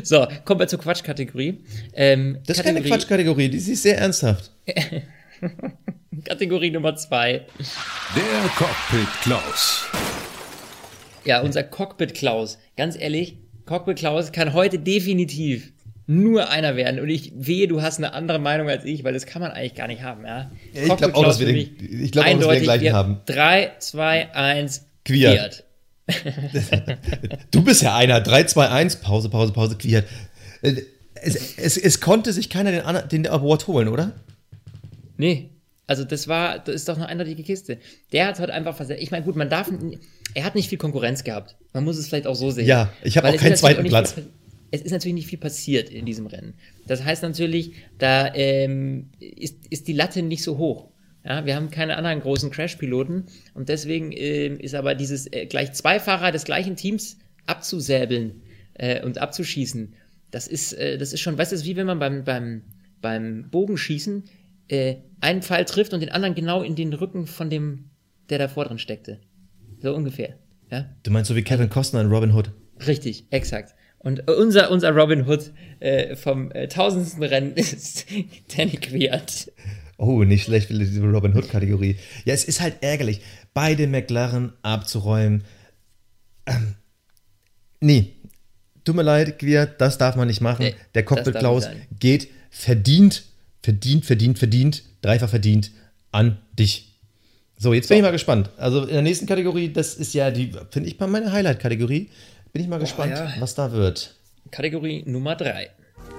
[0.04, 1.64] so, kommen wir zur Quatschkategorie.
[1.94, 4.52] Ähm, das ist keine Quatschkategorie, die ist sehr ernsthaft.
[6.26, 7.46] Kategorie Nummer zwei.
[8.16, 9.86] Der Cockpit Klaus.
[11.26, 12.58] Ja, unser Cockpit Klaus.
[12.76, 15.74] Ganz ehrlich, Cockpit Klaus kann heute definitiv
[16.08, 17.02] nur einer werden.
[17.02, 19.76] Und ich wehe, du hast eine andere Meinung als ich, weil das kann man eigentlich
[19.76, 20.26] gar nicht haben.
[20.26, 20.52] Ja?
[20.74, 23.20] ja ich glaube auch, dass wir den, ich glaub auch, dass wir den gleichen haben.
[23.26, 25.64] 3, 2, 1, Quiert.
[27.52, 28.22] du bist ja einer.
[28.22, 30.08] 3, 2, 1, Pause, Pause, Pause, Quiert.
[30.62, 30.82] Äh,
[31.16, 34.14] es, es, es konnte sich keiner den, den Award holen, oder?
[35.18, 35.50] Nee.
[35.88, 37.80] Also das war, das ist doch eine eindeutige Kiste.
[38.12, 39.02] Der hat halt einfach versetzt.
[39.02, 39.72] Ich meine, gut, man darf,
[40.34, 41.56] er hat nicht viel Konkurrenz gehabt.
[41.72, 42.68] Man muss es vielleicht auch so sehen.
[42.68, 44.14] Ja, ich habe auch keinen zweiten auch Platz.
[44.14, 44.28] Viel,
[44.72, 46.56] es ist natürlich nicht viel passiert in diesem Rennen.
[46.88, 50.90] Das heißt natürlich, da ähm, ist, ist die Latte nicht so hoch.
[51.28, 55.74] Ja, wir haben keine anderen großen Crash-Piloten und deswegen äh, ist aber dieses äh, gleich
[55.74, 58.44] zwei Fahrer des gleichen Teams abzusäbeln
[58.76, 59.94] äh, und abzuschießen,
[60.32, 62.62] das ist, äh, das ist schon, weißt du, wie wenn man beim, beim,
[63.02, 64.24] beim Bogenschießen
[64.70, 67.90] äh, einen Pfeil trifft und den anderen genau in den Rücken von dem,
[68.30, 69.20] der davor drin steckte.
[69.80, 70.36] So ungefähr.
[70.72, 70.90] Ja?
[71.04, 72.52] Du meinst so wie Kevin Costner in Robin Hood?
[72.86, 73.76] Richtig, exakt.
[74.00, 78.06] Und unser, unser Robin Hood äh, vom äh, tausendsten Rennen ist
[78.56, 79.52] Danny Quiert.
[79.98, 81.98] Oh, nicht schlecht für diese Robin Hood-Kategorie.
[82.24, 83.22] Ja, es ist halt ärgerlich,
[83.54, 85.44] beide McLaren abzuräumen.
[86.46, 86.76] Ähm,
[87.80, 88.14] nee,
[88.84, 90.66] tut mir leid, Quiert, das darf man nicht machen.
[90.66, 91.68] Nee, Der Cockpit Klaus
[92.00, 93.24] geht verdient,
[93.64, 95.72] verdient, verdient, verdient, dreifach verdient
[96.12, 97.00] an dich.
[97.58, 98.52] So, jetzt bin ich mal gespannt.
[98.58, 102.12] Also in der nächsten Kategorie, das ist ja die, finde ich mal meine Highlight-Kategorie.
[102.54, 103.34] Bin ich mal gespannt, oh, ja.
[103.40, 104.16] was da wird.
[104.52, 105.72] Kategorie Nummer 3.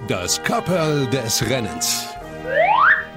[0.09, 2.07] Das Kapperl des Rennens.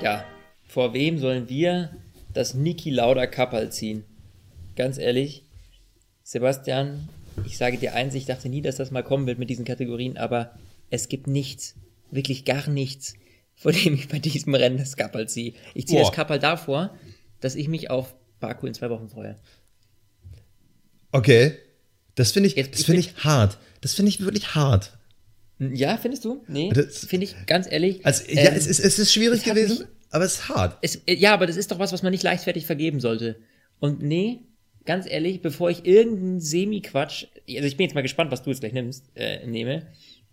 [0.00, 0.24] Ja,
[0.72, 1.90] vor wem sollen wir
[2.32, 4.04] das Niki Lauda Kapperl ziehen?
[4.74, 5.44] Ganz ehrlich,
[6.22, 7.10] Sebastian,
[7.44, 10.16] ich sage dir eins, ich dachte nie, dass das mal kommen wird mit diesen Kategorien,
[10.16, 10.54] aber
[10.88, 11.74] es gibt nichts,
[12.10, 13.14] wirklich gar nichts,
[13.54, 15.52] vor dem ich bei diesem Rennen das Kapperl ziehe.
[15.74, 16.96] Ich ziehe das Kapperl davor,
[17.40, 19.36] dass ich mich auf Baku in zwei Wochen freue.
[21.10, 21.52] Okay.
[22.14, 23.58] Das finde ich, Jetzt, das finde ich hart.
[23.82, 24.96] Das finde ich wirklich hart.
[25.58, 26.42] Ja, findest du?
[26.48, 28.04] Nee, finde ich ganz ehrlich.
[28.04, 30.78] Also, ja, ähm, es, ist, es ist schwierig gewesen, aber es ist hart.
[30.82, 33.36] Es, äh, ja, aber das ist doch was, was man nicht leichtfertig vergeben sollte.
[33.80, 34.42] Und nee,
[34.84, 38.60] ganz ehrlich, bevor ich irgendeinen Semi-Quatsch, also ich bin jetzt mal gespannt, was du jetzt
[38.60, 39.86] gleich nimmst, äh, nehme,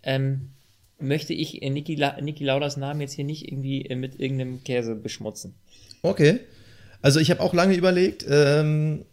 [0.03, 0.51] ähm,
[0.99, 4.95] möchte ich Niki, La Niki Lauders Namen jetzt hier nicht irgendwie äh, mit irgendeinem Käse
[4.95, 5.55] beschmutzen.
[6.03, 6.41] Okay.
[7.01, 8.25] Also ich habe auch lange überlegt.
[8.29, 9.05] Ähm,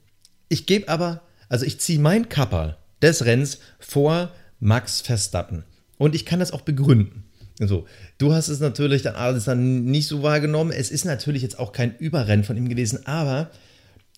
[0.49, 5.65] ich gebe aber also ich ziehe mein Kapperl des Rennens vor Max Verstappen.
[5.99, 7.25] Und ich kann das auch begründen.
[7.59, 7.87] So,
[8.19, 10.73] du hast es natürlich dann alles dann nicht so wahrgenommen.
[10.73, 13.51] Es ist natürlich jetzt auch kein Überrennen von ihm gewesen, aber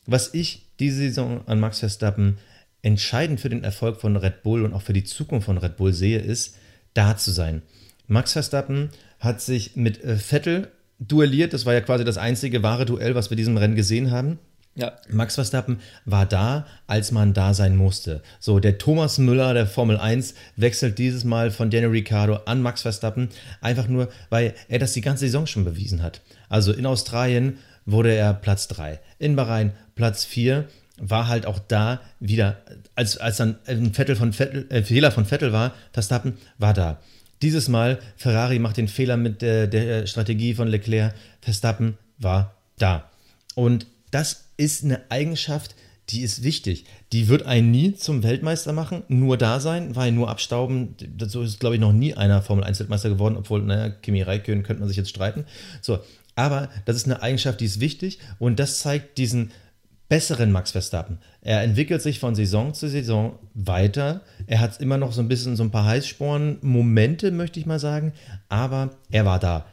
[0.06, 2.38] was ich diese Saison an Max Verstappen
[2.82, 5.92] entscheidend für den Erfolg von Red Bull und auch für die Zukunft von Red Bull
[5.92, 6.56] sehe, ist,
[6.94, 7.62] da zu sein.
[8.06, 10.68] Max Verstappen hat sich mit äh, Vettel
[10.98, 11.52] duelliert.
[11.52, 14.38] Das war ja quasi das einzige wahre Duell, was wir diesem Rennen gesehen haben.
[14.78, 14.92] Ja.
[15.10, 18.22] Max Verstappen war da, als man da sein musste.
[18.38, 22.82] So, der Thomas Müller der Formel 1 wechselt dieses Mal von Daniel Ricciardo an Max
[22.82, 23.28] Verstappen,
[23.60, 26.20] einfach nur, weil er das die ganze Saison schon bewiesen hat.
[26.48, 30.68] Also in Australien wurde er Platz 3, in Bahrain Platz 4,
[31.00, 32.58] war halt auch da wieder,
[32.94, 37.00] als, als dann ein Vettel von Vettel, äh, Fehler von Vettel war, Verstappen war da.
[37.42, 43.10] Dieses Mal, Ferrari macht den Fehler mit der, der Strategie von Leclerc, Verstappen war da.
[43.56, 45.74] Und das ist eine Eigenschaft,
[46.10, 46.86] die ist wichtig.
[47.12, 50.94] Die wird einen nie zum Weltmeister machen, nur da sein, weil nur abstauben.
[51.18, 54.64] So ist, glaube ich, noch nie einer Formel 1 Weltmeister geworden, obwohl, naja, Kimi Räikkönen
[54.64, 55.44] könnte man sich jetzt streiten.
[55.82, 55.98] So,
[56.34, 59.50] aber das ist eine Eigenschaft, die ist wichtig und das zeigt diesen
[60.08, 61.18] besseren Max Verstappen.
[61.42, 64.22] Er entwickelt sich von Saison zu Saison weiter.
[64.46, 68.12] Er hat immer noch so ein bisschen so ein paar Heißsporen-Momente, möchte ich mal sagen,
[68.48, 69.66] aber er war da.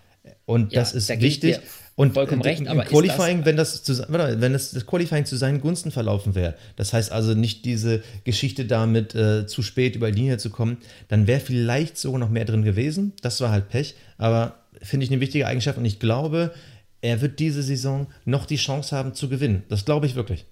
[0.46, 1.60] Und ja, das ist da wichtig.
[1.98, 5.62] Und vollkommen recht, im Qualifying, das, wenn das, zu, wenn das, das Qualifying zu seinen
[5.62, 10.20] Gunsten verlaufen wäre, das heißt also nicht diese Geschichte damit äh, zu spät über die
[10.20, 10.78] Linie zu kommen,
[11.08, 13.14] dann wäre vielleicht sogar noch mehr drin gewesen.
[13.22, 16.54] Das war halt Pech, aber finde ich eine wichtige Eigenschaft und ich glaube,
[17.00, 19.64] er wird diese Saison noch die Chance haben zu gewinnen.
[19.70, 20.46] Das glaube ich wirklich.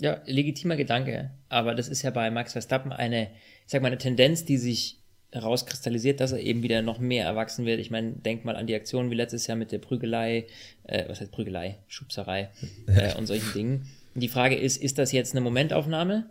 [0.00, 3.28] Ja, legitimer Gedanke, aber das ist ja bei Max Verstappen eine,
[3.64, 5.03] ich sag mal, eine Tendenz, die sich
[5.34, 7.80] herauskristallisiert, dass er eben wieder noch mehr erwachsen wird.
[7.80, 10.46] Ich meine, denk mal an die Aktion wie letztes Jahr mit der Prügelei,
[10.84, 12.50] äh, was heißt Prügelei, Schubserei
[12.86, 13.86] äh, und solchen Dingen.
[14.14, 16.30] Die Frage ist, ist das jetzt eine Momentaufnahme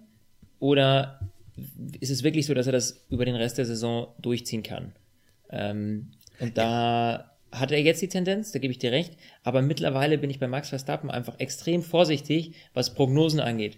[0.59, 1.19] oder
[1.99, 4.93] ist es wirklich so, dass er das über den Rest der Saison durchziehen kann?
[5.49, 10.17] Ähm, und da hat er jetzt die Tendenz, da gebe ich dir recht, aber mittlerweile
[10.17, 13.77] bin ich bei Max Verstappen einfach extrem vorsichtig, was Prognosen angeht.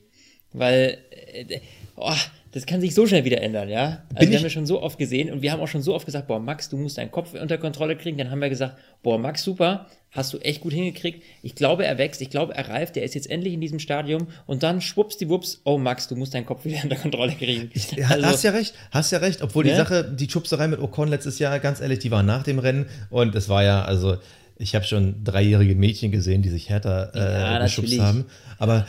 [0.54, 1.60] Weil, äh,
[1.96, 2.14] oh,
[2.52, 4.04] das kann sich so schnell wieder ändern, ja.
[4.10, 5.94] Also Bin wir haben ja schon so oft gesehen und wir haben auch schon so
[5.94, 8.18] oft gesagt, boah, Max, du musst deinen Kopf unter Kontrolle kriegen.
[8.18, 11.22] Dann haben wir gesagt, boah, Max, super, hast du echt gut hingekriegt.
[11.42, 14.28] Ich glaube, er wächst, ich glaube, er reift, er ist jetzt endlich in diesem Stadium
[14.46, 17.72] und dann schwupps die Wups, oh Max, du musst deinen Kopf wieder unter Kontrolle kriegen.
[17.74, 19.74] Ich, also, hast ja recht, hast ja recht, obwohl ja?
[19.74, 22.86] die Sache, die Schubserei mit Ocon letztes Jahr, ganz ehrlich, die war nach dem Rennen
[23.10, 24.16] und es war ja, also
[24.58, 28.26] ich habe schon dreijährige Mädchen gesehen, die sich härter äh, ja, geschubst haben.
[28.58, 28.88] Aber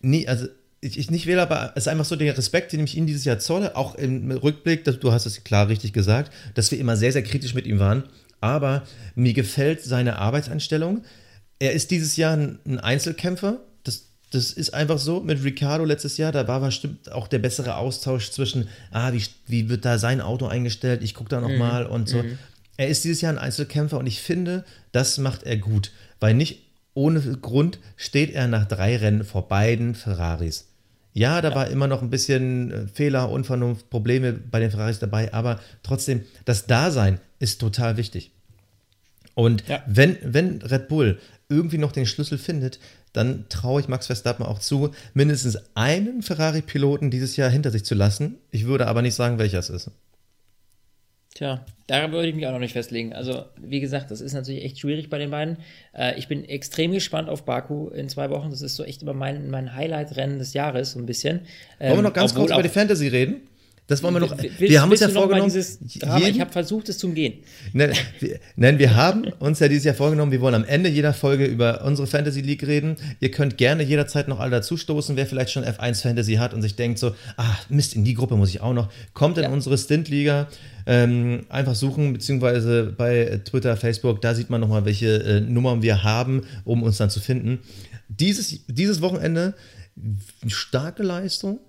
[0.00, 0.46] nie, also
[0.80, 3.24] ich, ich nicht wähle, aber es ist einfach so der Respekt, den ich Ihnen dieses
[3.24, 6.96] Jahr zolle, auch im Rückblick, dass, du hast es klar richtig gesagt, dass wir immer
[6.96, 8.04] sehr, sehr kritisch mit ihm waren.
[8.40, 8.84] Aber
[9.16, 11.02] mir gefällt seine Arbeitseinstellung.
[11.58, 13.58] Er ist dieses Jahr ein Einzelkämpfer.
[13.82, 15.20] Das, das ist einfach so.
[15.20, 19.68] Mit Ricardo letztes Jahr, da war bestimmt auch der bessere Austausch zwischen, ah, wie, wie
[19.68, 21.02] wird da sein Auto eingestellt?
[21.02, 21.90] Ich gucke da nochmal mhm.
[21.90, 22.22] und so.
[22.22, 22.38] Mhm.
[22.76, 25.90] Er ist dieses Jahr ein Einzelkämpfer und ich finde, das macht er gut.
[26.20, 26.67] Weil nicht
[26.98, 30.66] ohne Grund steht er nach drei Rennen vor beiden Ferraris.
[31.14, 31.54] Ja, da ja.
[31.54, 36.22] war immer noch ein bisschen äh, Fehler, Unvernunft, Probleme bei den Ferraris dabei, aber trotzdem,
[36.44, 38.32] das Dasein ist total wichtig.
[39.34, 39.80] Und ja.
[39.86, 42.80] wenn, wenn Red Bull irgendwie noch den Schlüssel findet,
[43.12, 47.94] dann traue ich Max Verstappen auch zu, mindestens einen Ferrari-Piloten dieses Jahr hinter sich zu
[47.94, 48.38] lassen.
[48.50, 49.92] Ich würde aber nicht sagen, welcher es ist.
[51.38, 53.12] Tja, da würde ich mich auch noch nicht festlegen.
[53.12, 55.58] Also, wie gesagt, das ist natürlich echt schwierig bei den beiden.
[55.96, 58.50] Äh, ich bin extrem gespannt auf Baku in zwei Wochen.
[58.50, 61.42] Das ist so echt immer mein, mein Highlight-Rennen des Jahres, so ein bisschen.
[61.78, 63.47] Wollen wir noch ganz kurz über die Fantasy reden?
[63.88, 64.36] Das wollen wir noch.
[64.36, 65.50] Willst, wir haben uns ja vorgenommen.
[65.98, 67.42] Drama, ich habe versucht, es zum Gehen.
[67.72, 71.14] Nein wir, nein, wir haben uns ja dieses Jahr vorgenommen, wir wollen am Ende jeder
[71.14, 72.96] Folge über unsere Fantasy League reden.
[73.20, 76.76] Ihr könnt gerne jederzeit noch alle dazustoßen, wer vielleicht schon F1 Fantasy hat und sich
[76.76, 78.90] denkt so, ah, Mist, in die Gruppe muss ich auch noch.
[79.14, 79.50] Kommt in ja.
[79.50, 80.48] unsere Stint-Liga.
[80.86, 86.02] Ähm, einfach suchen, beziehungsweise bei Twitter, Facebook, da sieht man nochmal, welche äh, Nummern wir
[86.02, 87.60] haben, um uns dann zu finden.
[88.08, 89.54] Dieses, dieses Wochenende
[90.46, 91.60] starke Leistung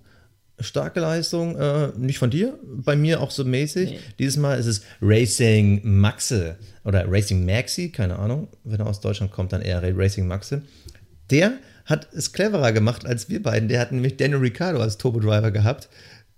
[0.60, 3.90] starke Leistung, äh, nicht von dir, bei mir auch so mäßig.
[3.90, 3.98] Nee.
[4.18, 8.48] Dieses Mal ist es Racing Maxe oder Racing Maxi, keine Ahnung.
[8.64, 10.62] Wenn er aus Deutschland kommt, dann eher Racing Maxe.
[11.30, 11.52] Der
[11.86, 13.68] hat es cleverer gemacht als wir beiden.
[13.68, 15.88] Der hat nämlich Daniel Ricciardo als Turbo-Driver gehabt.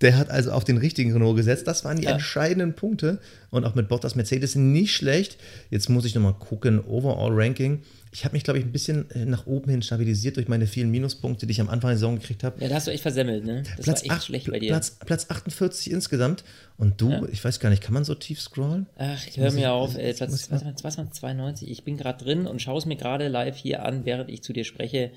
[0.01, 1.67] Der hat also auf den richtigen Renault gesetzt.
[1.67, 2.11] Das waren die ja.
[2.11, 3.19] entscheidenden Punkte.
[3.51, 5.37] Und auch mit Bottas Mercedes nicht schlecht.
[5.69, 6.83] Jetzt muss ich nochmal gucken.
[6.85, 7.83] Overall Ranking
[8.13, 10.91] ich habe mich, glaube ich, ein bisschen äh, nach oben hin stabilisiert durch meine vielen
[10.91, 12.61] Minuspunkte, die ich am Anfang der Saison gekriegt habe.
[12.61, 13.63] Ja, da hast du echt versemmelt, ne?
[13.75, 14.69] Das Platz war echt 8, schlecht bei dir.
[14.69, 16.43] Platz, Platz 48 insgesamt.
[16.77, 17.23] Und du, ja.
[17.31, 18.87] ich weiß gar nicht, kann man so tief scrollen?
[18.97, 19.97] Ach, ich höre mir auf.
[19.97, 21.69] Ey, Platz, was, was, was, 92.
[21.71, 24.53] Ich bin gerade drin und schaue es mir gerade live hier an, während ich zu
[24.53, 25.11] dir spreche.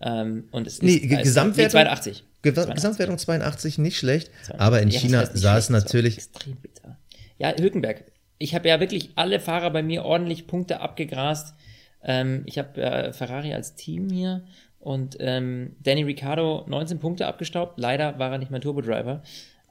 [0.00, 2.24] Ähm, und es nee, ist, Gesamtwertung, nee, 82.
[2.42, 2.74] 82.
[2.74, 4.30] Gesamtwertung 82, nicht schlecht.
[4.46, 4.60] 82.
[4.60, 6.18] Aber in ja, China sah es natürlich.
[6.18, 6.98] Extrem bitter.
[7.38, 8.04] Ja, Hülkenberg.
[8.38, 11.54] Ich habe ja wirklich alle Fahrer bei mir ordentlich Punkte abgegrast.
[12.04, 14.42] Ähm, ich habe äh, Ferrari als Team hier
[14.80, 17.78] und ähm, Danny Ricciardo 19 Punkte abgestaubt.
[17.78, 19.22] Leider war er nicht mein Turbo-Driver.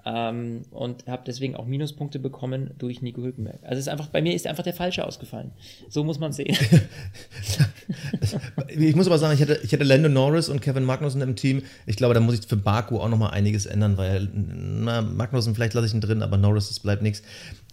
[0.03, 3.59] Ähm, und habe deswegen auch Minuspunkte bekommen durch Nico Hülkenberg.
[3.61, 5.51] Also es ist einfach, bei mir ist einfach der Falsche ausgefallen.
[5.89, 6.57] So muss man sehen.
[8.67, 11.61] ich muss aber sagen, ich hätte, ich hätte Lando Norris und Kevin Magnussen im Team.
[11.85, 15.75] Ich glaube, da muss ich für Baku auch nochmal einiges ändern, weil na, Magnussen vielleicht
[15.75, 17.21] lasse ich ihn drin, aber Norris, das bleibt nichts.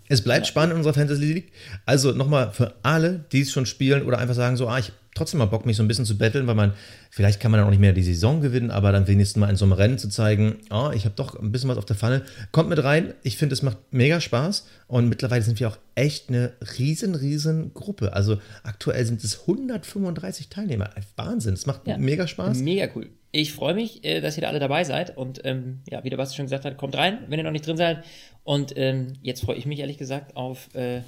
[0.08, 0.50] Es bleibt ja.
[0.50, 1.52] spannend in unserer Fantasy League.
[1.86, 5.38] Also nochmal für alle, die es schon spielen oder einfach sagen so, ah, ich trotzdem
[5.38, 6.72] mal Bock, mich so ein bisschen zu betteln, weil man,
[7.10, 9.56] vielleicht kann man dann auch nicht mehr die Saison gewinnen, aber dann wenigstens mal in
[9.56, 12.22] so einem Rennen zu zeigen, oh, ich habe doch ein bisschen was auf der Pfanne.
[12.52, 13.14] Kommt mit rein.
[13.22, 17.74] Ich finde, es macht mega Spaß und mittlerweile sind wir auch echt eine riesen, riesen
[17.74, 18.12] Gruppe.
[18.12, 20.90] Also aktuell sind es 135 Teilnehmer.
[21.16, 21.98] Wahnsinn, es macht ja.
[21.98, 22.58] mega Spaß.
[22.58, 23.08] Mega cool.
[23.30, 26.16] Ich freue mich, äh, dass ihr da alle dabei seid und ähm, ja, wie der
[26.16, 28.04] Basti schon gesagt hat, kommt rein, wenn ihr noch nicht drin seid.
[28.44, 31.02] Und ähm, jetzt freue ich mich ehrlich gesagt auf, äh,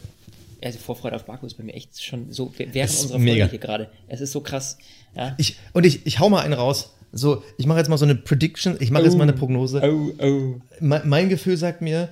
[0.63, 3.89] also Vorfreude auf Baku ist bei mir echt schon so während unserer Folge hier gerade.
[4.09, 4.77] Es ist so krass.
[5.17, 5.35] Ja.
[5.39, 6.95] Ich, und ich, ich hau mal einen raus.
[7.13, 9.39] So, ich mache jetzt mal so eine Prediction, ich mache oh, jetzt mal eine oh.
[9.39, 9.81] Prognose.
[9.83, 10.61] Oh, oh.
[10.81, 12.09] Mein, mein Gefühl sagt mir,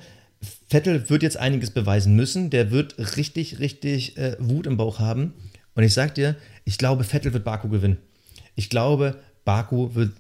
[0.69, 2.51] Vettel wird jetzt einiges beweisen müssen.
[2.51, 5.35] Der wird richtig, richtig äh, Wut im Bauch haben.
[5.75, 7.99] Und ich sag dir, ich glaube, Vettel wird Baku gewinnen.
[8.57, 9.17] Ich glaube,
[9.49, 10.13] Baku wird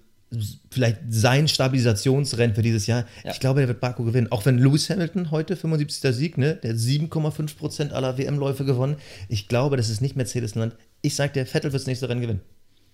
[0.71, 3.05] vielleicht sein Stabilisationsrennen für dieses Jahr.
[3.25, 3.33] Ja.
[3.33, 4.33] Ich glaube, der wird Baku gewinnen.
[4.33, 6.15] Auch wenn Lewis Hamilton heute 75.
[6.15, 8.97] Sieg, ne, der 7,5% aller WM-Läufe gewonnen.
[9.29, 10.77] Ich glaube, das ist nicht Mercedes-Land.
[11.03, 12.41] Ich sag dir, Vettel wird das nächste Rennen gewinnen.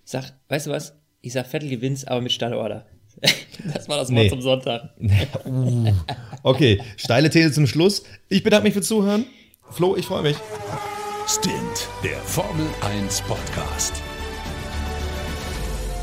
[0.04, 0.94] Sag, weißt du was?
[1.20, 2.84] Ich sag, Vettel gewinnt, aber mit Stallorder.
[3.72, 4.28] das war das Wort nee.
[4.28, 4.90] zum Sonntag.
[5.46, 5.92] uh.
[6.42, 8.02] Okay, steile These zum Schluss.
[8.28, 9.24] Ich bedanke mich fürs Zuhören.
[9.70, 10.36] Flo, ich freue mich.
[11.28, 14.03] Stint, der Formel 1 Podcast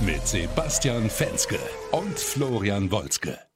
[0.01, 1.59] mit Sebastian Fenske
[1.91, 3.50] und Florian Wolzke.